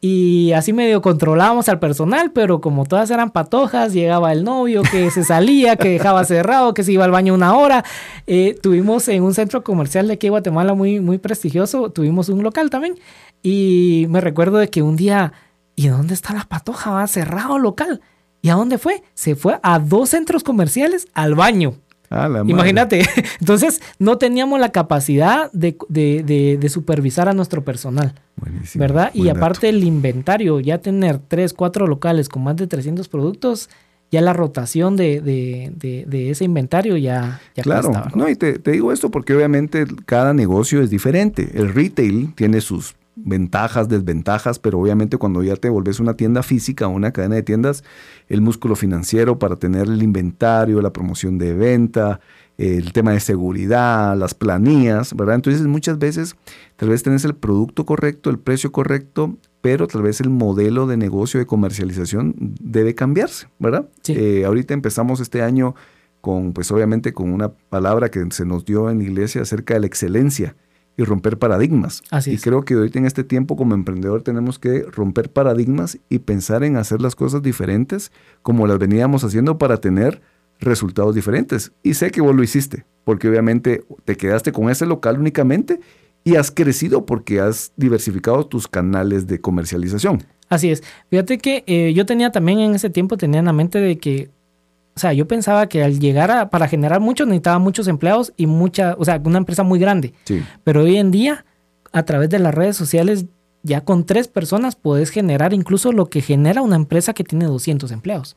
y 0.00 0.52
así 0.52 0.72
medio 0.72 1.02
controlábamos 1.02 1.68
al 1.68 1.78
personal, 1.78 2.30
pero 2.32 2.62
como 2.62 2.86
todas 2.86 3.10
eran 3.10 3.30
patojas, 3.30 3.92
llegaba 3.92 4.32
el 4.32 4.42
novio 4.42 4.80
que 4.90 5.10
se 5.10 5.24
salía, 5.24 5.76
que 5.76 5.90
dejaba 5.90 6.24
cerrado, 6.24 6.72
que 6.72 6.84
se 6.84 6.92
iba 6.92 7.04
al 7.04 7.10
baño 7.10 7.34
una 7.34 7.54
hora. 7.54 7.84
Eh, 8.26 8.58
tuvimos 8.62 9.08
en 9.08 9.24
un 9.24 9.34
centro 9.34 9.62
comercial 9.62 10.06
de 10.06 10.14
aquí 10.14 10.30
Guatemala 10.30 10.72
muy, 10.72 11.00
muy 11.00 11.18
prestigioso, 11.18 11.90
tuvimos 11.90 12.30
un 12.30 12.42
local 12.42 12.70
también 12.70 12.94
y 13.42 14.06
me 14.08 14.22
recuerdo 14.22 14.56
de 14.56 14.70
que 14.70 14.80
un 14.80 14.96
día, 14.96 15.34
¿y 15.74 15.88
dónde 15.88 16.14
está 16.14 16.32
la 16.32 16.44
patoja? 16.44 16.92
Va 16.92 17.06
cerrado 17.08 17.58
local. 17.58 18.00
¿Y 18.40 18.48
a 18.48 18.54
dónde 18.54 18.78
fue? 18.78 19.02
Se 19.12 19.34
fue 19.34 19.58
a 19.62 19.78
dos 19.80 20.10
centros 20.10 20.44
comerciales 20.44 21.08
al 21.12 21.34
baño. 21.34 21.74
Imagínate, 22.46 23.02
entonces 23.40 23.80
no 23.98 24.18
teníamos 24.18 24.60
la 24.60 24.70
capacidad 24.70 25.50
de, 25.52 26.68
supervisar 26.68 27.28
a 27.28 27.32
nuestro 27.32 27.64
personal, 27.64 28.14
¿verdad? 28.74 29.10
Y 29.14 29.28
aparte 29.28 29.68
el 29.68 29.82
inventario, 29.84 30.60
ya 30.60 30.78
tener 30.78 31.18
tres, 31.18 31.52
cuatro 31.52 31.86
locales 31.86 32.28
con 32.28 32.44
más 32.44 32.56
de 32.56 32.66
300 32.66 33.08
productos, 33.08 33.68
ya 34.10 34.20
la 34.20 34.32
rotación 34.32 34.96
de, 34.96 35.72
ese 36.30 36.44
inventario 36.44 36.96
ya, 36.96 37.40
ya 37.54 37.62
Claro, 37.62 37.92
¿no? 38.14 38.28
y 38.28 38.36
te, 38.36 38.58
te 38.58 38.72
digo 38.72 38.92
esto 38.92 39.10
porque 39.10 39.34
obviamente 39.34 39.84
cada 40.04 40.32
negocio 40.32 40.80
es 40.80 40.90
diferente. 40.90 41.50
El 41.54 41.74
retail 41.74 42.32
tiene 42.34 42.60
sus 42.60 42.94
ventajas, 43.16 43.88
desventajas, 43.88 44.58
pero 44.58 44.78
obviamente 44.78 45.16
cuando 45.16 45.42
ya 45.42 45.56
te 45.56 45.70
volvés 45.70 46.00
una 46.00 46.14
tienda 46.14 46.42
física, 46.42 46.86
una 46.86 47.12
cadena 47.12 47.36
de 47.36 47.42
tiendas, 47.42 47.82
el 48.28 48.42
músculo 48.42 48.76
financiero 48.76 49.38
para 49.38 49.56
tener 49.56 49.88
el 49.88 50.02
inventario, 50.02 50.82
la 50.82 50.92
promoción 50.92 51.38
de 51.38 51.54
venta, 51.54 52.20
el 52.58 52.92
tema 52.92 53.12
de 53.12 53.20
seguridad, 53.20 54.16
las 54.16 54.34
planillas, 54.34 55.14
¿verdad? 55.14 55.36
Entonces 55.36 55.62
muchas 55.66 55.98
veces 55.98 56.36
tal 56.76 56.90
vez 56.90 57.02
tenés 57.02 57.24
el 57.24 57.34
producto 57.34 57.86
correcto, 57.86 58.30
el 58.30 58.38
precio 58.38 58.70
correcto, 58.70 59.36
pero 59.62 59.86
tal 59.86 60.02
vez 60.02 60.20
el 60.20 60.30
modelo 60.30 60.86
de 60.86 60.96
negocio 60.96 61.40
de 61.40 61.46
comercialización 61.46 62.34
debe 62.60 62.94
cambiarse, 62.94 63.48
¿verdad? 63.58 63.88
Eh, 64.08 64.44
ahorita 64.44 64.74
empezamos 64.74 65.20
este 65.20 65.42
año 65.42 65.74
con, 66.20 66.52
pues 66.52 66.70
obviamente 66.70 67.12
con 67.12 67.32
una 67.32 67.50
palabra 67.50 68.10
que 68.10 68.24
se 68.30 68.44
nos 68.44 68.64
dio 68.64 68.90
en 68.90 68.98
la 68.98 69.04
iglesia 69.04 69.42
acerca 69.42 69.74
de 69.74 69.80
la 69.80 69.86
excelencia 69.86 70.54
y 70.96 71.04
romper 71.04 71.38
paradigmas. 71.38 72.02
Así 72.10 72.32
y 72.32 72.38
creo 72.38 72.64
que 72.64 72.76
hoy 72.76 72.90
en 72.94 73.06
este 73.06 73.24
tiempo 73.24 73.56
como 73.56 73.74
emprendedor 73.74 74.22
tenemos 74.22 74.58
que 74.58 74.82
romper 74.82 75.30
paradigmas 75.30 75.98
y 76.08 76.20
pensar 76.20 76.64
en 76.64 76.76
hacer 76.76 77.00
las 77.00 77.14
cosas 77.14 77.42
diferentes 77.42 78.12
como 78.42 78.66
las 78.66 78.78
veníamos 78.78 79.24
haciendo 79.24 79.58
para 79.58 79.76
tener 79.78 80.22
resultados 80.60 81.14
diferentes. 81.14 81.72
Y 81.82 81.94
sé 81.94 82.10
que 82.10 82.20
vos 82.20 82.34
lo 82.34 82.42
hiciste, 82.42 82.86
porque 83.04 83.28
obviamente 83.28 83.84
te 84.04 84.16
quedaste 84.16 84.52
con 84.52 84.70
ese 84.70 84.86
local 84.86 85.18
únicamente 85.18 85.80
y 86.24 86.36
has 86.36 86.50
crecido 86.50 87.06
porque 87.06 87.40
has 87.40 87.72
diversificado 87.76 88.46
tus 88.46 88.66
canales 88.66 89.26
de 89.26 89.40
comercialización. 89.40 90.24
Así 90.48 90.70
es. 90.70 90.82
Fíjate 91.10 91.38
que 91.38 91.64
eh, 91.66 91.92
yo 91.94 92.06
tenía 92.06 92.30
también 92.32 92.60
en 92.60 92.74
ese 92.74 92.90
tiempo, 92.90 93.16
tenía 93.16 93.40
en 93.40 93.46
la 93.46 93.52
mente 93.52 93.78
de 93.78 93.98
que 93.98 94.30
o 94.96 95.00
sea, 95.00 95.12
yo 95.12 95.28
pensaba 95.28 95.68
que 95.68 95.84
al 95.84 96.00
llegar 96.00 96.30
a, 96.30 96.48
para 96.48 96.68
generar 96.68 97.00
mucho 97.00 97.26
necesitaba 97.26 97.58
muchos 97.58 97.86
empleados 97.86 98.32
y 98.38 98.46
mucha, 98.46 98.96
o 98.98 99.04
sea, 99.04 99.20
una 99.22 99.36
empresa 99.36 99.62
muy 99.62 99.78
grande. 99.78 100.14
Sí. 100.24 100.42
Pero 100.64 100.84
hoy 100.84 100.96
en 100.96 101.10
día, 101.10 101.44
a 101.92 102.04
través 102.04 102.30
de 102.30 102.38
las 102.38 102.54
redes 102.54 102.78
sociales, 102.78 103.26
ya 103.62 103.82
con 103.82 104.06
tres 104.06 104.26
personas 104.26 104.74
puedes 104.74 105.10
generar 105.10 105.52
incluso 105.52 105.92
lo 105.92 106.06
que 106.06 106.22
genera 106.22 106.62
una 106.62 106.76
empresa 106.76 107.12
que 107.12 107.24
tiene 107.24 107.44
200 107.44 107.92
empleados. 107.92 108.36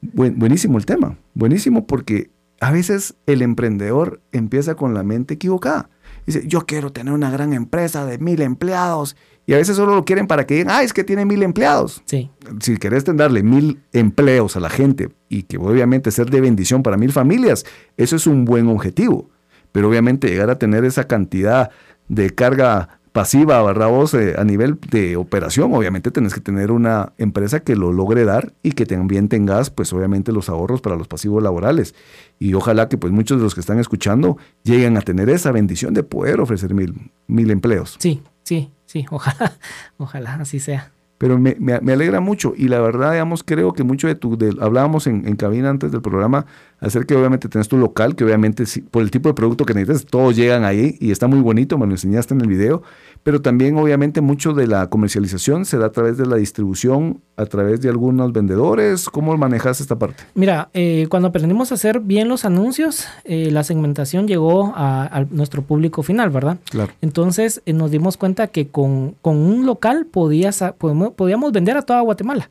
buenísimo 0.00 0.78
el 0.78 0.86
tema, 0.86 1.18
buenísimo 1.34 1.86
porque 1.88 2.30
a 2.60 2.70
veces 2.70 3.16
el 3.26 3.42
emprendedor 3.42 4.20
empieza 4.30 4.76
con 4.76 4.94
la 4.94 5.02
mente 5.02 5.34
equivocada. 5.34 5.90
Dice, 6.26 6.42
yo 6.46 6.62
quiero 6.62 6.90
tener 6.90 7.12
una 7.12 7.30
gran 7.30 7.52
empresa 7.52 8.06
de 8.06 8.18
mil 8.18 8.40
empleados 8.42 9.16
y 9.46 9.52
a 9.52 9.58
veces 9.58 9.76
solo 9.76 9.94
lo 9.94 10.04
quieren 10.04 10.26
para 10.26 10.46
que 10.46 10.54
digan, 10.54 10.70
ah, 10.70 10.82
es 10.82 10.92
que 10.92 11.04
tiene 11.04 11.24
mil 11.26 11.42
empleados. 11.42 12.02
Sí. 12.06 12.30
Si 12.60 12.78
querés 12.78 13.04
darle 13.04 13.42
mil 13.42 13.82
empleos 13.92 14.56
a 14.56 14.60
la 14.60 14.70
gente 14.70 15.10
y 15.28 15.42
que 15.42 15.58
obviamente 15.58 16.10
ser 16.10 16.30
de 16.30 16.40
bendición 16.40 16.82
para 16.82 16.96
mil 16.96 17.12
familias, 17.12 17.64
eso 17.96 18.16
es 18.16 18.26
un 18.26 18.44
buen 18.44 18.68
objetivo. 18.68 19.28
Pero 19.72 19.88
obviamente 19.88 20.28
llegar 20.28 20.50
a 20.50 20.58
tener 20.58 20.84
esa 20.84 21.04
cantidad 21.06 21.70
de 22.08 22.30
carga 22.30 23.00
pasiva, 23.14 23.62
barra 23.62 23.86
voz, 23.86 24.12
eh, 24.14 24.34
a 24.36 24.42
nivel 24.42 24.76
de 24.90 25.16
operación, 25.16 25.72
obviamente 25.72 26.10
tenés 26.10 26.34
que 26.34 26.40
tener 26.40 26.72
una 26.72 27.12
empresa 27.16 27.60
que 27.60 27.76
lo 27.76 27.92
logre 27.92 28.24
dar 28.24 28.52
y 28.64 28.72
que 28.72 28.86
también 28.86 29.28
tengas, 29.28 29.70
pues 29.70 29.92
obviamente, 29.92 30.32
los 30.32 30.48
ahorros 30.48 30.80
para 30.80 30.96
los 30.96 31.06
pasivos 31.06 31.40
laborales. 31.40 31.94
Y 32.40 32.54
ojalá 32.54 32.88
que 32.88 32.98
pues 32.98 33.12
muchos 33.12 33.38
de 33.38 33.44
los 33.44 33.54
que 33.54 33.60
están 33.60 33.78
escuchando 33.78 34.36
lleguen 34.64 34.96
a 34.96 35.00
tener 35.00 35.30
esa 35.30 35.52
bendición 35.52 35.94
de 35.94 36.02
poder 36.02 36.40
ofrecer 36.40 36.74
mil, 36.74 37.12
mil 37.28 37.52
empleos. 37.52 37.94
Sí, 38.00 38.20
sí, 38.42 38.72
sí, 38.84 39.06
ojalá, 39.08 39.52
ojalá 39.96 40.34
así 40.34 40.58
sea. 40.58 40.90
Pero 41.24 41.38
me, 41.38 41.72
alegra 41.90 42.20
mucho. 42.20 42.52
Y 42.54 42.68
la 42.68 42.80
verdad, 42.80 43.12
digamos, 43.12 43.42
creo 43.42 43.72
que 43.72 43.82
mucho 43.82 44.08
de 44.08 44.14
tu, 44.14 44.36
hablábamos 44.60 45.06
en, 45.06 45.26
en, 45.26 45.36
cabina 45.36 45.70
antes 45.70 45.90
del 45.90 46.02
programa, 46.02 46.44
hacer 46.80 47.06
que 47.06 47.16
obviamente 47.16 47.48
tenés 47.48 47.66
tu 47.66 47.78
local, 47.78 48.14
que 48.14 48.24
obviamente 48.24 48.64
por 48.90 49.02
el 49.02 49.10
tipo 49.10 49.30
de 49.30 49.34
producto 49.34 49.64
que 49.64 49.72
necesitas, 49.72 50.04
todos 50.04 50.36
llegan 50.36 50.64
ahí 50.64 50.98
y 51.00 51.12
está 51.12 51.26
muy 51.26 51.40
bonito, 51.40 51.78
me 51.78 51.86
lo 51.86 51.92
enseñaste 51.92 52.34
en 52.34 52.42
el 52.42 52.46
video, 52.46 52.82
pero 53.24 53.40
también 53.40 53.76
obviamente 53.78 54.20
mucho 54.20 54.52
de 54.52 54.66
la 54.66 54.88
comercialización 54.88 55.64
se 55.64 55.78
da 55.78 55.86
a 55.86 55.92
través 55.92 56.18
de 56.18 56.26
la 56.26 56.36
distribución, 56.36 57.22
a 57.36 57.46
través 57.46 57.80
de 57.80 57.88
algunos 57.88 58.32
vendedores. 58.32 59.08
¿Cómo 59.08 59.36
manejas 59.38 59.80
esta 59.80 59.98
parte? 59.98 60.22
Mira, 60.34 60.68
eh, 60.74 61.06
cuando 61.08 61.28
aprendimos 61.28 61.72
a 61.72 61.76
hacer 61.76 62.00
bien 62.00 62.28
los 62.28 62.44
anuncios, 62.44 63.06
eh, 63.24 63.50
la 63.50 63.64
segmentación 63.64 64.28
llegó 64.28 64.72
a, 64.76 65.24
nuestro 65.30 65.62
público 65.62 66.02
final, 66.02 66.28
¿verdad? 66.28 66.58
Claro. 66.70 66.92
Entonces 67.00 67.62
eh, 67.64 67.72
nos 67.72 67.90
dimos 67.90 68.18
cuenta 68.18 68.48
que 68.48 68.68
con, 68.68 69.16
un 69.22 69.66
local 69.66 70.04
podías, 70.04 70.62
podíamos 70.78 71.52
vender 71.52 71.78
a 71.78 71.82
toda 71.82 72.02
Guatemala, 72.02 72.50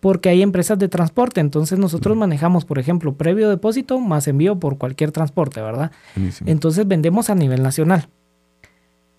porque 0.00 0.28
hay 0.28 0.42
empresas 0.42 0.78
de 0.78 0.88
transporte. 0.88 1.40
Entonces 1.40 1.78
nosotros 1.78 2.14
manejamos, 2.14 2.66
por 2.66 2.78
ejemplo, 2.78 3.14
previo 3.14 3.48
depósito 3.48 3.98
más 3.98 4.28
envío 4.28 4.60
por 4.60 4.76
cualquier 4.76 5.12
transporte, 5.12 5.62
¿verdad? 5.62 5.92
Entonces 6.44 6.86
vendemos 6.86 7.30
a 7.30 7.34
nivel 7.34 7.62
nacional. 7.62 8.08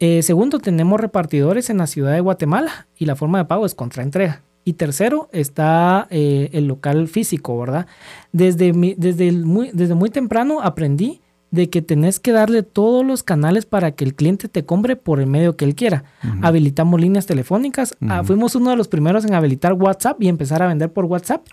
Eh, 0.04 0.24
segundo, 0.24 0.58
tenemos 0.58 1.00
repartidores 1.00 1.70
en 1.70 1.78
la 1.78 1.86
ciudad 1.86 2.12
de 2.14 2.22
Guatemala 2.22 2.88
y 2.98 3.06
la 3.06 3.16
forma 3.16 3.38
de 3.38 3.46
pago 3.46 3.68
es 3.68 3.76
contra 3.76 4.02
entrega. 4.02 4.42
Y 4.66 4.74
tercero, 4.74 5.30
está 5.32 6.08
eh, 6.10 6.50
el 6.54 6.66
local 6.66 7.08
físico, 7.08 7.60
¿verdad? 7.60 7.86
Desde, 8.32 8.72
desde, 8.98 9.32
desde 9.74 9.94
muy 9.94 10.10
temprano 10.10 10.60
aprendí 10.64 11.21
de 11.52 11.70
que 11.70 11.82
tenés 11.82 12.20
que 12.20 12.32
darle 12.32 12.64
todos 12.64 13.06
los 13.06 13.24
canales 13.24 13.66
para 13.66 13.92
que 13.92 14.06
el 14.06 14.16
cliente 14.16 14.48
te 14.48 14.66
compre 14.66 14.96
por 14.96 15.20
el 15.20 15.28
medio 15.28 15.58
que 15.58 15.66
él 15.66 15.76
quiera. 15.76 16.06
Habilitamos 16.42 17.00
líneas 17.00 17.26
telefónicas. 17.26 17.96
Ah, 18.08 18.24
fuimos 18.24 18.56
uno 18.56 18.72
de 18.72 18.78
los 18.78 18.88
primeros 18.88 19.26
en 19.26 19.34
habilitar 19.34 19.74
WhatsApp 19.74 20.22
y 20.22 20.30
empezar 20.30 20.64
a 20.64 20.68
vender 20.68 20.92
por 20.94 21.06
WhatsApp 21.06 21.46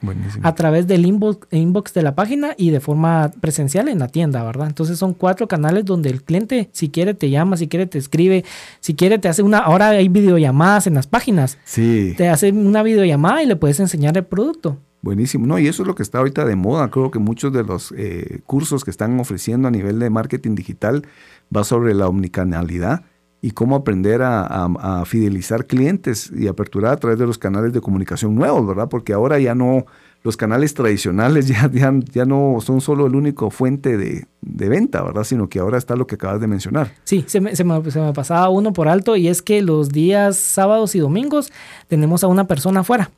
a 0.42 0.54
través 0.54 0.86
del 0.86 1.04
inbox, 1.04 1.48
inbox, 1.50 1.92
de 1.94 2.02
la 2.02 2.14
página 2.14 2.54
y 2.56 2.70
de 2.70 2.80
forma 2.80 3.30
presencial 3.40 3.88
en 3.88 3.98
la 3.98 4.08
tienda, 4.08 4.42
¿verdad? 4.44 4.68
Entonces 4.68 4.98
son 4.98 5.14
cuatro 5.14 5.48
canales 5.48 5.84
donde 5.84 6.10
el 6.10 6.22
cliente, 6.22 6.70
si 6.72 6.90
quiere, 6.90 7.14
te 7.14 7.28
llama, 7.30 7.56
si 7.56 7.66
quiere, 7.66 7.86
te 7.86 7.98
escribe, 7.98 8.44
si 8.80 8.94
quiere, 8.94 9.18
te 9.18 9.28
hace 9.28 9.42
una. 9.42 9.58
Ahora 9.58 9.88
hay 9.88 10.08
videollamadas 10.08 10.86
en 10.86 10.94
las 10.94 11.08
páginas. 11.08 11.58
Sí. 11.64 12.14
Te 12.16 12.28
hace 12.28 12.52
una 12.52 12.84
videollamada 12.84 13.42
y 13.42 13.46
le 13.46 13.56
puedes 13.56 13.80
enseñar 13.80 14.16
el 14.16 14.24
producto. 14.24 14.78
Buenísimo. 15.00 15.46
No, 15.46 15.58
y 15.58 15.68
eso 15.68 15.82
es 15.82 15.86
lo 15.86 15.94
que 15.94 16.02
está 16.02 16.18
ahorita 16.18 16.44
de 16.44 16.56
moda. 16.56 16.90
Creo 16.90 17.10
que 17.10 17.18
muchos 17.18 17.52
de 17.52 17.62
los 17.62 17.92
eh, 17.96 18.40
cursos 18.46 18.84
que 18.84 18.90
están 18.90 19.18
ofreciendo 19.20 19.68
a 19.68 19.70
nivel 19.70 19.98
de 19.98 20.10
marketing 20.10 20.54
digital 20.54 21.06
va 21.54 21.64
sobre 21.64 21.94
la 21.94 22.08
omnicanalidad 22.08 23.04
y 23.40 23.52
cómo 23.52 23.76
aprender 23.76 24.20
a, 24.22 25.04
fidelizar 25.06 25.66
clientes 25.66 26.32
y 26.36 26.48
aperturar 26.48 26.94
a 26.94 26.96
través 26.96 27.20
de 27.20 27.26
los 27.26 27.38
canales 27.38 27.72
de 27.72 27.80
comunicación 27.80 28.34
nuevos, 28.34 28.66
¿verdad? 28.66 28.88
Porque 28.88 29.12
ahora 29.12 29.38
ya 29.38 29.54
no, 29.54 29.86
los 30.24 30.36
canales 30.36 30.74
tradicionales 30.74 31.46
ya, 31.70 31.70
ya, 31.72 32.24
no 32.24 32.56
son 32.60 32.80
solo 32.80 33.06
el 33.06 33.14
único 33.14 33.50
fuente 33.50 33.96
de, 33.96 34.26
venta, 34.40 35.04
¿verdad? 35.04 35.22
Sino 35.22 35.48
que 35.48 35.60
ahora 35.60 35.78
está 35.78 35.94
lo 35.94 36.08
que 36.08 36.16
acabas 36.16 36.40
de 36.40 36.48
mencionar. 36.48 36.92
Sí, 37.04 37.24
se 37.28 37.40
me 37.40 38.12
pasaba 38.12 38.48
uno 38.48 38.72
por 38.72 38.88
alto 38.88 39.14
y 39.14 39.28
es 39.28 39.40
que 39.40 39.62
los 39.62 39.90
días 39.90 40.36
sábados 40.36 40.96
y 40.96 40.98
domingos 40.98 41.52
tenemos 41.86 42.24
a 42.24 42.26
una 42.26 42.48
persona 42.48 42.80
afuera 42.80 43.12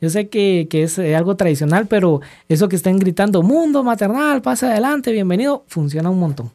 yo 0.00 0.10
sé 0.10 0.28
que, 0.28 0.68
es 0.70 0.96
eh, 0.98 1.16
algo 1.16 1.36
tradicional, 1.36 1.86
pero 1.88 2.20
eso 2.48 2.68
que 2.68 2.76
estén 2.76 2.98
gritando, 2.98 3.42
mundo 3.42 3.82
maternal, 3.82 4.40
pasa 4.40 4.70
adelante, 4.70 5.10
bienvenido, 5.10 5.64
funciona 5.66 6.08
un 6.08 6.20
montón. 6.20 6.52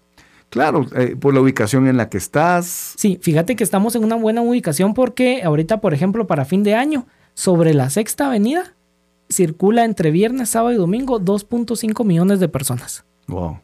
Claro, 0.49 0.85
eh, 0.95 1.17
por 1.19 1.33
la 1.33 1.41
ubicación 1.41 1.87
en 1.87 1.97
la 1.97 2.07
que 2.09 2.17
estás. 2.17 2.93
Sí, 2.97 3.19
fíjate 3.21 3.57
que 3.57 3.65
estamos 3.65 3.95
en 3.95 4.05
una 4.05 4.15
buena 4.15 4.41
ubicación 4.41 4.93
porque 4.93 5.43
ahorita, 5.43 5.81
por 5.81 5.93
ejemplo, 5.93 6.25
para 6.25 6.45
fin 6.45 6.63
de 6.63 6.75
año, 6.75 7.05
sobre 7.33 7.73
la 7.73 7.89
sexta 7.89 8.27
avenida, 8.27 8.75
circula 9.29 9.83
entre 9.83 10.11
viernes, 10.11 10.49
sábado 10.49 10.73
y 10.73 10.77
domingo 10.77 11.19
2.5 11.19 12.05
millones 12.05 12.39
de 12.39 12.47
personas. 12.47 13.03
Wow, 13.27 13.59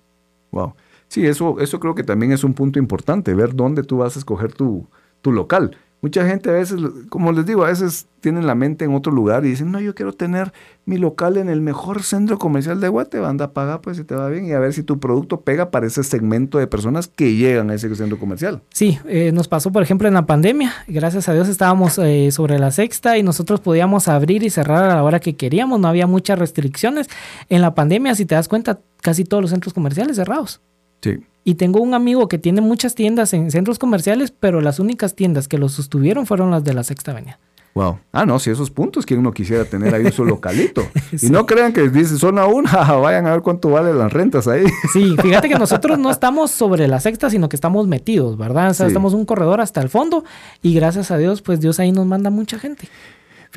wow. 0.51 0.73
Sí, 1.07 1.25
eso, 1.25 1.59
eso 1.61 1.79
creo 1.79 1.95
que 1.95 2.03
también 2.03 2.33
es 2.33 2.43
un 2.43 2.53
punto 2.53 2.79
importante, 2.79 3.33
ver 3.33 3.55
dónde 3.55 3.83
tú 3.83 3.97
vas 3.97 4.17
a 4.17 4.19
escoger 4.19 4.51
tu, 4.51 4.87
tu 5.21 5.31
local 5.31 5.77
Mucha 6.01 6.27
gente 6.27 6.49
a 6.49 6.53
veces, 6.53 6.79
como 7.09 7.31
les 7.31 7.45
digo, 7.45 7.65
a 7.65 7.69
veces 7.69 8.07
tienen 8.19 8.45
la 8.45 8.53
mente 8.53 8.85
en 8.85 8.93
otro 8.93 9.11
lugar 9.11 9.45
y 9.45 9.49
dicen, 9.49 9.71
no, 9.71 9.79
yo 9.79 9.95
quiero 9.95 10.13
tener 10.13 10.53
mi 10.85 10.97
local 10.97 11.37
en 11.37 11.49
el 11.49 11.59
mejor 11.59 12.03
centro 12.03 12.37
comercial 12.37 12.79
de 12.79 12.87
Guate, 12.87 13.17
anda 13.17 13.45
a 13.45 13.51
pagar 13.51 13.81
pues 13.81 13.97
si 13.97 14.03
te 14.03 14.13
va 14.13 14.29
bien 14.29 14.45
y 14.45 14.51
a 14.51 14.59
ver 14.59 14.73
si 14.73 14.83
tu 14.83 14.99
producto 14.99 15.41
pega 15.41 15.71
para 15.71 15.87
ese 15.87 16.03
segmento 16.03 16.59
de 16.59 16.67
personas 16.67 17.07
que 17.07 17.35
llegan 17.35 17.71
a 17.71 17.73
ese 17.73 17.93
centro 17.95 18.19
comercial. 18.19 18.61
Sí, 18.73 18.99
eh, 19.07 19.31
nos 19.31 19.47
pasó 19.47 19.71
por 19.71 19.81
ejemplo 19.81 20.07
en 20.07 20.13
la 20.13 20.25
pandemia, 20.25 20.73
gracias 20.87 21.29
a 21.29 21.33
Dios 21.33 21.47
estábamos 21.49 21.97
eh, 21.97 22.31
sobre 22.31 22.59
la 22.59 22.69
sexta 22.71 23.17
y 23.17 23.23
nosotros 23.23 23.59
podíamos 23.59 24.07
abrir 24.07 24.43
y 24.43 24.49
cerrar 24.51 24.85
a 24.85 24.95
la 24.95 25.03
hora 25.03 25.19
que 25.19 25.35
queríamos, 25.35 25.79
no 25.79 25.87
había 25.87 26.05
muchas 26.05 26.37
restricciones. 26.37 27.07
En 27.49 27.61
la 27.61 27.73
pandemia, 27.73 28.13
si 28.13 28.25
te 28.25 28.35
das 28.35 28.47
cuenta, 28.47 28.79
casi 29.01 29.23
todos 29.23 29.41
los 29.41 29.51
centros 29.51 29.73
comerciales 29.73 30.17
cerrados. 30.17 30.61
Sí. 31.01 31.19
Y 31.43 31.55
tengo 31.55 31.79
un 31.79 31.93
amigo 31.93 32.27
que 32.27 32.37
tiene 32.37 32.61
muchas 32.61 32.93
tiendas 32.93 33.33
en 33.33 33.51
centros 33.51 33.79
comerciales, 33.79 34.31
pero 34.31 34.59
las 34.59 34.79
únicas 34.79 35.15
tiendas 35.15 35.47
que 35.47 35.57
los 35.57 35.71
sostuvieron 35.71 36.25
fueron 36.25 36.51
las 36.51 36.63
de 36.63 36.73
la 36.73 36.83
Sexta 36.83 37.11
Avenida. 37.11 37.39
Wow. 37.77 37.99
Ah, 38.11 38.25
no, 38.25 38.39
si 38.39 38.49
esos 38.49 38.71
puntos 38.71 39.05
que 39.05 39.13
uno 39.15 39.31
quisiera 39.31 39.63
tener 39.63 39.93
ahí 39.93 40.11
su 40.11 40.25
localito. 40.25 40.81
Y 41.21 41.29
no 41.29 41.45
crean 41.45 41.73
que 41.73 41.87
dice 41.89 42.17
zona 42.17 42.47
una, 42.47 42.71
vayan 43.01 43.27
a 43.27 43.31
ver 43.31 43.41
cuánto 43.41 43.69
valen 43.69 43.97
las 43.97 44.11
rentas 44.11 44.47
ahí. 44.47 44.65
Sí, 44.91 45.15
fíjate 45.21 45.47
que 45.47 45.59
nosotros 45.59 45.99
no 45.99 46.09
estamos 46.09 46.51
sobre 46.51 46.87
la 46.87 46.99
sexta, 46.99 47.29
sino 47.29 47.49
que 47.49 47.55
estamos 47.55 47.87
metidos, 47.87 48.35
¿verdad? 48.35 48.71
O 48.71 48.73
sea, 48.73 48.87
estamos 48.87 49.13
un 49.13 49.25
corredor 49.25 49.61
hasta 49.61 49.79
el 49.79 49.89
fondo 49.89 50.25
y 50.61 50.73
gracias 50.73 51.11
a 51.11 51.17
Dios, 51.17 51.41
pues 51.41 51.59
Dios 51.61 51.79
ahí 51.79 51.91
nos 51.91 52.07
manda 52.07 52.29
mucha 52.29 52.57
gente. 52.57 52.89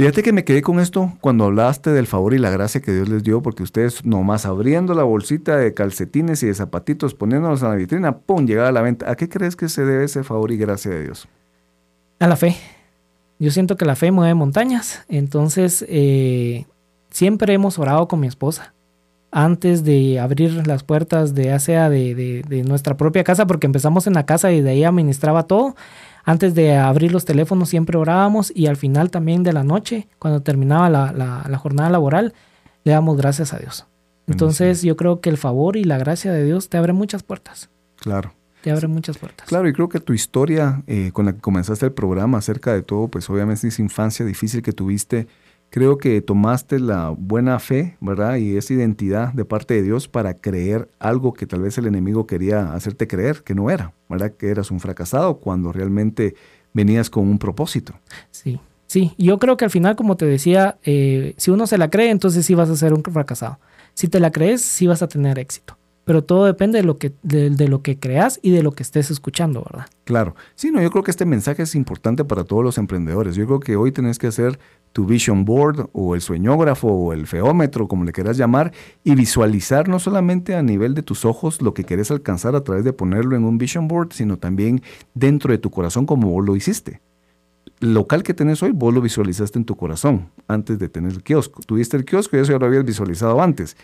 Fíjate 0.01 0.23
que 0.23 0.33
me 0.33 0.45
quedé 0.45 0.63
con 0.63 0.81
esto 0.81 1.13
cuando 1.21 1.45
hablaste 1.45 1.91
del 1.91 2.07
favor 2.07 2.33
y 2.33 2.39
la 2.39 2.49
gracia 2.49 2.81
que 2.81 2.91
Dios 2.91 3.11
les 3.11 3.23
dio, 3.23 3.43
porque 3.43 3.63
ustedes 3.63 4.03
nomás 4.03 4.47
abriendo 4.47 4.95
la 4.95 5.03
bolsita 5.03 5.59
de 5.59 5.75
calcetines 5.75 6.43
y 6.43 6.47
de 6.47 6.55
zapatitos, 6.55 7.13
poniéndolos 7.13 7.61
en 7.61 7.69
la 7.69 7.75
vitrina, 7.75 8.17
¡pum!, 8.17 8.47
llegaba 8.47 8.71
a 8.71 8.73
la 8.73 8.81
venta. 8.81 9.11
¿A 9.11 9.15
qué 9.15 9.29
crees 9.29 9.57
que 9.57 9.69
se 9.69 9.85
debe 9.85 10.05
ese 10.05 10.25
favor 10.25 10.53
y 10.53 10.57
gracia 10.57 10.91
de 10.91 11.03
Dios? 11.03 11.29
A 12.19 12.27
la 12.27 12.37
fe. 12.37 12.57
Yo 13.39 13.51
siento 13.51 13.77
que 13.77 13.85
la 13.85 13.95
fe 13.95 14.11
mueve 14.11 14.33
montañas. 14.33 15.05
Entonces, 15.11 15.85
eh, 15.87 16.65
siempre 17.11 17.53
hemos 17.53 17.79
orado 17.79 18.09
con 18.09 18.21
mi 18.21 18.27
esposa 18.27 18.73
antes 19.33 19.85
de 19.85 20.19
abrir 20.19 20.67
las 20.67 20.83
puertas 20.83 21.35
de 21.35 21.45
ya 21.45 21.59
sea 21.59 21.89
de, 21.89 22.43
de, 22.47 22.63
nuestra 22.65 22.97
propia 22.97 23.25
casa, 23.25 23.47
porque 23.47 23.67
empezamos 23.67 24.07
en 24.07 24.15
la 24.15 24.27
casa 24.27 24.53
y 24.53 24.61
de 24.61 24.71
ahí 24.71 24.85
administraba 24.85 25.45
todo. 25.45 25.77
Antes 26.25 26.55
de 26.55 26.77
abrir 26.77 27.13
los 27.13 27.25
teléfonos 27.25 27.69
siempre 27.69 27.97
orábamos 27.97 28.53
y 28.55 28.67
al 28.67 28.77
final 28.77 29.11
también 29.11 29.43
de 29.43 29.53
la 29.53 29.65
noche, 29.65 30.09
cuando 30.19 30.41
terminaba 30.43 30.91
la, 30.91 31.13
la, 31.13 31.59
jornada 31.59 31.91
laboral, 31.91 32.35
le 32.85 32.93
damos 32.93 33.17
gracias 33.17 33.53
a 33.53 33.59
Dios. 33.59 33.87
Entonces 34.27 34.83
yo 34.83 34.97
creo 34.97 35.21
que 35.21 35.31
el 35.31 35.39
favor 35.39 35.77
y 35.77 35.85
la 35.85 35.99
gracia 35.99 36.33
de 36.33 36.45
Dios 36.45 36.69
te 36.69 36.77
abre 36.77 36.93
muchas 36.93 37.23
puertas. 37.23 37.71
Claro. 37.97 38.33
Te 38.63 38.71
abre 38.71 38.89
muchas 38.89 39.17
puertas. 39.17 39.49
Claro, 39.49 39.69
y 39.69 39.73
creo 39.73 39.89
que 39.89 40.01
tu 40.01 40.13
historia 40.13 40.83
eh, 40.87 41.11
con 41.13 41.25
la 41.25 41.33
que 41.33 41.41
comenzaste 41.41 41.87
el 41.87 41.93
programa 41.93 42.39
acerca 42.39 42.75
de 42.75 42.83
todo, 42.83 43.09
pues 43.09 43.29
obviamente 43.31 43.67
esa 43.67 43.83
infancia 43.83 44.25
difícil 44.25 44.63
que 44.63 44.73
tuviste, 44.73 45.27
creo 45.71 45.99
que 45.99 46.21
tomaste 46.21 46.79
la 46.81 47.11
buena 47.11 47.59
fe, 47.59 47.97
¿verdad? 48.01 48.37
Y 48.37 48.57
esa 48.57 48.75
identidad 48.75 49.33
de 49.33 49.45
parte 49.45 49.75
de 49.75 49.83
Dios 49.83 50.09
para 50.09 50.35
creer 50.35 50.89
algo 50.99 51.33
que 51.33 51.47
tal 51.47 51.63
vez 51.63 51.79
el 51.79 51.87
enemigo 51.87 52.27
quería 52.27 52.75
hacerte 52.75 53.07
creer 53.07 53.43
que 53.43 53.55
no 53.55 53.71
era, 53.71 53.95
¿verdad? 54.09 54.33
Que 54.33 54.51
eras 54.51 54.71
un 54.71 54.81
fracasado 54.81 55.39
cuando 55.39 55.73
realmente 55.73 56.35
venías 56.75 57.09
con 57.09 57.29
un 57.29 57.39
propósito. 57.39 57.95
Sí, 58.31 58.61
sí. 58.87 59.15
Yo 59.17 59.39
creo 59.39 59.57
que 59.57 59.65
al 59.65 59.71
final, 59.71 59.97
como 59.97 60.17
te 60.17 60.27
decía, 60.27 60.77
eh, 60.85 61.35
si 61.37 61.51
uno 61.51 61.67
se 61.67 61.79
la 61.79 61.89
cree, 61.89 62.11
entonces 62.11 62.45
sí 62.45 62.55
vas 62.55 62.69
a 62.69 62.77
ser 62.77 62.93
un 62.93 63.03
fracasado. 63.03 63.59
Si 63.95 64.09
te 64.09 64.21
la 64.21 64.31
crees, 64.31 64.63
sí 64.63 64.87
vas 64.87 65.03
a 65.03 65.09
tener 65.09 65.39
éxito 65.39 65.77
pero 66.11 66.25
todo 66.25 66.47
depende 66.47 66.79
de 66.79 66.85
lo 66.85 66.99
que 66.99 67.13
de, 67.23 67.69
lo 67.69 67.83
que 67.83 68.01
creas 68.01 68.41
y 68.43 68.51
de 68.51 68.65
lo 68.65 68.73
que 68.73 68.83
estés 68.83 69.13
escuchando, 69.13 69.63
¿verdad? 69.63 69.87
Claro. 70.03 70.35
Sí, 70.57 70.73
no, 70.73 70.83
yo 70.83 70.91
creo 70.91 71.05
que 71.05 71.13
este 71.13 71.25
mensaje 71.25 71.63
es 71.63 71.77
importante 71.77 72.25
para 72.25 72.43
todos 72.43 72.65
los 72.65 72.79
emprendedores. 72.79 73.37
Yo 73.37 73.47
creo 73.47 73.61
que 73.61 73.77
hoy 73.77 73.93
tenés 73.93 74.19
que 74.19 74.27
hacer 74.27 74.59
tu 74.93 75.07
vision 75.07 75.45
board 75.45 75.89
o 75.93 76.15
el 76.15 76.21
sueñógrafo 76.21 76.89
o 76.89 77.13
el 77.13 77.27
feómetro, 77.27 77.89
como 77.89 78.05
le 78.05 78.13
quieras 78.13 78.37
llamar, 78.37 78.73
y 79.05 79.15
visualizar 79.15 79.89
no 79.89 79.99
solamente 79.99 80.55
a 80.55 80.63
nivel 80.63 80.95
de 80.95 81.03
tus 81.03 81.25
ojos 81.25 81.63
lo 81.63 81.75
que 81.75 81.85
querés 81.85 82.11
alcanzar 82.11 82.57
a 82.57 82.65
través 82.65 82.85
de 82.85 82.93
ponerlo 82.93 83.37
en 83.37 83.45
un 83.45 83.59
vision 83.59 83.89
board, 83.89 84.13
sino 84.13 84.39
también 84.39 84.83
dentro 85.15 85.53
de 85.53 85.59
tu 85.59 85.71
corazón 85.71 86.07
como 86.07 86.31
vos 86.31 86.45
lo 86.45 86.57
hiciste. 86.57 87.01
El 87.81 87.95
local 87.95 88.23
que 88.23 88.35
tenés 88.35 88.63
hoy, 88.63 88.73
vos 88.73 88.93
lo 88.93 89.01
visualizaste 89.01 89.59
en 89.59 89.65
tu 89.65 89.77
corazón 89.77 90.29
antes 90.49 90.79
de 90.79 90.89
tener 90.89 91.13
el 91.13 91.23
kiosco. 91.23 91.63
Tuviste 91.63 91.97
el 91.97 92.05
kiosco 92.05 92.37
y 92.37 92.41
eso 92.41 92.53
ya 92.53 92.59
lo 92.59 92.67
habías 92.67 92.85
visualizado 92.85 93.41
antes. 93.41 93.77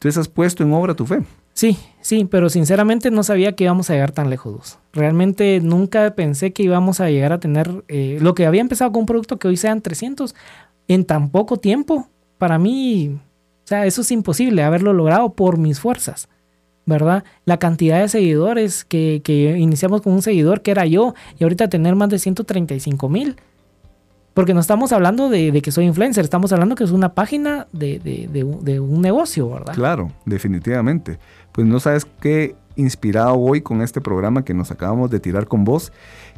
Entonces 0.00 0.16
has 0.16 0.28
puesto 0.28 0.62
en 0.62 0.72
obra 0.72 0.94
tu 0.94 1.04
fe. 1.04 1.20
Sí, 1.52 1.76
sí, 2.00 2.24
pero 2.24 2.48
sinceramente 2.48 3.10
no 3.10 3.22
sabía 3.22 3.52
que 3.52 3.64
íbamos 3.64 3.90
a 3.90 3.92
llegar 3.92 4.12
tan 4.12 4.30
lejos. 4.30 4.78
Realmente 4.94 5.60
nunca 5.60 6.14
pensé 6.14 6.54
que 6.54 6.62
íbamos 6.62 7.00
a 7.00 7.10
llegar 7.10 7.34
a 7.34 7.38
tener 7.38 7.84
eh, 7.88 8.16
lo 8.18 8.34
que 8.34 8.46
había 8.46 8.62
empezado 8.62 8.92
con 8.92 9.00
un 9.00 9.06
producto 9.06 9.38
que 9.38 9.46
hoy 9.46 9.58
sean 9.58 9.82
300 9.82 10.34
en 10.88 11.04
tan 11.04 11.28
poco 11.28 11.58
tiempo. 11.58 12.08
Para 12.38 12.58
mí, 12.58 13.18
o 13.64 13.66
sea, 13.66 13.84
eso 13.84 14.00
es 14.00 14.10
imposible 14.10 14.62
haberlo 14.62 14.94
logrado 14.94 15.34
por 15.34 15.58
mis 15.58 15.80
fuerzas, 15.80 16.30
¿verdad? 16.86 17.22
La 17.44 17.58
cantidad 17.58 18.00
de 18.00 18.08
seguidores 18.08 18.86
que 18.86 19.20
iniciamos 19.58 20.00
con 20.00 20.14
un 20.14 20.22
seguidor 20.22 20.62
que 20.62 20.70
era 20.70 20.86
yo 20.86 21.12
y 21.38 21.42
ahorita 21.42 21.68
tener 21.68 21.94
más 21.94 22.08
de 22.08 22.18
135 22.18 23.06
mil. 23.10 23.36
Porque 24.34 24.54
no 24.54 24.60
estamos 24.60 24.92
hablando 24.92 25.28
de, 25.28 25.60
que 25.60 25.72
soy 25.72 25.86
influencer, 25.86 26.24
estamos 26.24 26.52
hablando 26.52 26.76
que 26.76 26.84
es 26.84 26.92
una 26.92 27.14
página 27.14 27.66
de, 27.72 27.98
de 27.98 28.80
un 28.80 29.00
negocio, 29.00 29.50
¿verdad? 29.50 29.74
Claro, 29.74 30.12
definitivamente 30.24 31.18
pues 31.52 31.66
no 31.66 31.80
sabes 31.80 32.06
qué 32.20 32.54
inspirado 32.76 33.34
hoy 33.34 33.60
con 33.60 33.82
este 33.82 34.00
programa 34.00 34.44
que 34.44 34.54
nos 34.54 34.70
acabamos 34.70 35.10
de 35.10 35.20
tirar 35.20 35.46
con 35.46 35.64
vos. 35.64 35.92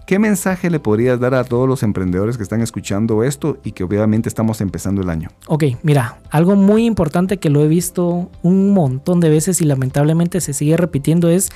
¿Qué 0.07 0.18
mensaje 0.18 0.68
le 0.68 0.81
podrías 0.81 1.20
dar 1.20 1.35
a 1.35 1.44
todos 1.44 1.68
los 1.68 1.85
emprendedores 1.85 2.37
que 2.37 2.42
están 2.42 2.61
escuchando 2.61 3.22
esto 3.22 3.59
y 3.62 3.72
que 3.72 3.85
obviamente 3.85 4.28
estamos 4.28 4.61
empezando 4.61 5.00
el 5.00 5.11
año? 5.11 5.28
Ok, 5.46 5.64
mira, 5.83 6.18
algo 6.31 6.57
muy 6.57 6.87
importante 6.87 7.37
que 7.37 7.50
lo 7.50 7.62
he 7.62 7.68
visto 7.68 8.31
un 8.42 8.72
montón 8.72 9.20
de 9.20 9.31
veces 9.31 9.61
y 9.61 9.64
lamentablemente 9.64 10.40
se 10.40 10.55
sigue 10.55 10.76
repitiendo 10.76 11.28
es 11.28 11.50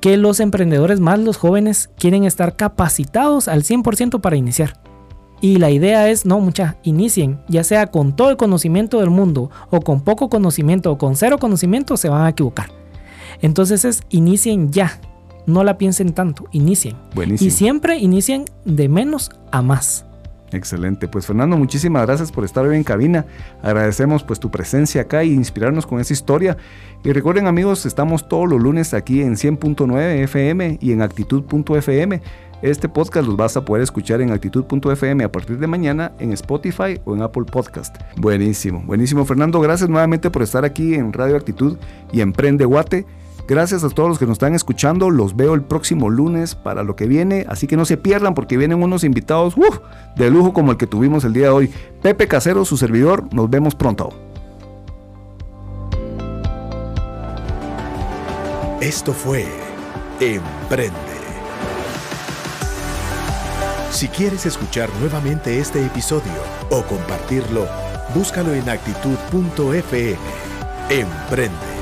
que 0.00 0.16
los 0.16 0.40
emprendedores, 0.40 1.00
más 1.00 1.18
los 1.18 1.36
jóvenes, 1.36 1.90
quieren 1.98 2.24
estar 2.24 2.56
capacitados 2.56 3.46
al 3.46 3.62
100% 3.62 4.20
para 4.20 4.36
iniciar. 4.36 4.91
Y 5.42 5.56
la 5.56 5.70
idea 5.70 6.08
es, 6.08 6.24
no, 6.24 6.38
mucha, 6.38 6.76
inicien, 6.84 7.40
ya 7.48 7.64
sea 7.64 7.88
con 7.88 8.14
todo 8.14 8.30
el 8.30 8.36
conocimiento 8.36 9.00
del 9.00 9.10
mundo 9.10 9.50
o 9.70 9.80
con 9.80 10.00
poco 10.00 10.30
conocimiento 10.30 10.92
o 10.92 10.98
con 10.98 11.16
cero 11.16 11.38
conocimiento, 11.38 11.96
se 11.96 12.08
van 12.08 12.22
a 12.24 12.28
equivocar. 12.28 12.70
Entonces 13.40 13.84
es 13.84 14.02
inicien 14.08 14.70
ya, 14.70 15.00
no 15.46 15.64
la 15.64 15.78
piensen 15.78 16.12
tanto, 16.12 16.44
inicien. 16.52 16.96
Buenísimo. 17.16 17.48
Y 17.48 17.50
siempre 17.50 17.98
inicien 17.98 18.44
de 18.64 18.88
menos 18.88 19.32
a 19.50 19.62
más. 19.62 20.06
Excelente, 20.52 21.08
pues 21.08 21.26
Fernando, 21.26 21.56
muchísimas 21.56 22.06
gracias 22.06 22.30
por 22.30 22.44
estar 22.44 22.64
hoy 22.64 22.76
en 22.76 22.84
cabina. 22.84 23.26
Agradecemos 23.62 24.22
pues 24.22 24.38
tu 24.38 24.50
presencia 24.50 25.02
acá 25.02 25.24
y 25.24 25.32
inspirarnos 25.32 25.86
con 25.86 25.98
esa 25.98 26.12
historia. 26.12 26.56
Y 27.02 27.10
recuerden 27.12 27.48
amigos, 27.48 27.84
estamos 27.84 28.28
todos 28.28 28.48
los 28.48 28.60
lunes 28.60 28.94
aquí 28.94 29.22
en 29.22 29.34
100.9 29.34 30.22
FM 30.22 30.78
y 30.80 30.92
en 30.92 31.02
actitud.fm. 31.02 32.22
Este 32.62 32.88
podcast 32.88 33.26
los 33.26 33.36
vas 33.36 33.56
a 33.56 33.64
poder 33.64 33.82
escuchar 33.82 34.20
en 34.20 34.30
actitud.fm 34.30 35.24
a 35.24 35.32
partir 35.32 35.58
de 35.58 35.66
mañana 35.66 36.12
en 36.20 36.32
Spotify 36.32 37.00
o 37.04 37.16
en 37.16 37.22
Apple 37.22 37.42
Podcast. 37.42 37.96
Buenísimo, 38.16 38.84
buenísimo 38.86 39.24
Fernando, 39.24 39.60
gracias 39.60 39.90
nuevamente 39.90 40.30
por 40.30 40.42
estar 40.42 40.64
aquí 40.64 40.94
en 40.94 41.12
Radio 41.12 41.36
Actitud 41.36 41.76
y 42.12 42.20
Emprende 42.20 42.64
Guate. 42.64 43.04
Gracias 43.48 43.82
a 43.82 43.88
todos 43.88 44.08
los 44.08 44.18
que 44.20 44.26
nos 44.26 44.34
están 44.34 44.54
escuchando. 44.54 45.10
Los 45.10 45.34
veo 45.34 45.54
el 45.54 45.62
próximo 45.62 46.08
lunes 46.08 46.54
para 46.54 46.84
lo 46.84 46.94
que 46.94 47.06
viene. 47.06 47.44
Así 47.48 47.66
que 47.66 47.76
no 47.76 47.84
se 47.84 47.96
pierdan 47.96 48.34
porque 48.34 48.56
vienen 48.56 48.80
unos 48.80 49.02
invitados 49.02 49.56
de 50.16 50.30
lujo 50.30 50.52
como 50.52 50.70
el 50.70 50.78
que 50.78 50.86
tuvimos 50.86 51.24
el 51.24 51.32
día 51.32 51.46
de 51.46 51.50
hoy. 51.50 51.70
Pepe 52.00 52.28
Casero, 52.28 52.64
su 52.64 52.76
servidor. 52.76 53.24
Nos 53.34 53.50
vemos 53.50 53.74
pronto. 53.74 54.10
Esto 58.80 59.12
fue 59.12 59.44
Emprende. 60.20 61.11
Si 63.92 64.08
quieres 64.08 64.46
escuchar 64.46 64.88
nuevamente 65.00 65.60
este 65.60 65.84
episodio 65.84 66.32
o 66.70 66.82
compartirlo, 66.82 67.68
búscalo 68.14 68.54
en 68.54 68.68
actitud.fm. 68.68 70.16
Emprende 70.88 71.72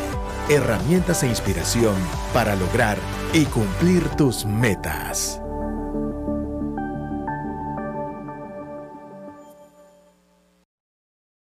herramientas 0.49 1.23
e 1.23 1.29
inspiración 1.29 1.95
para 2.35 2.57
lograr 2.57 2.99
y 3.33 3.45
cumplir 3.45 4.09
tus 4.17 4.45
metas. 4.45 5.41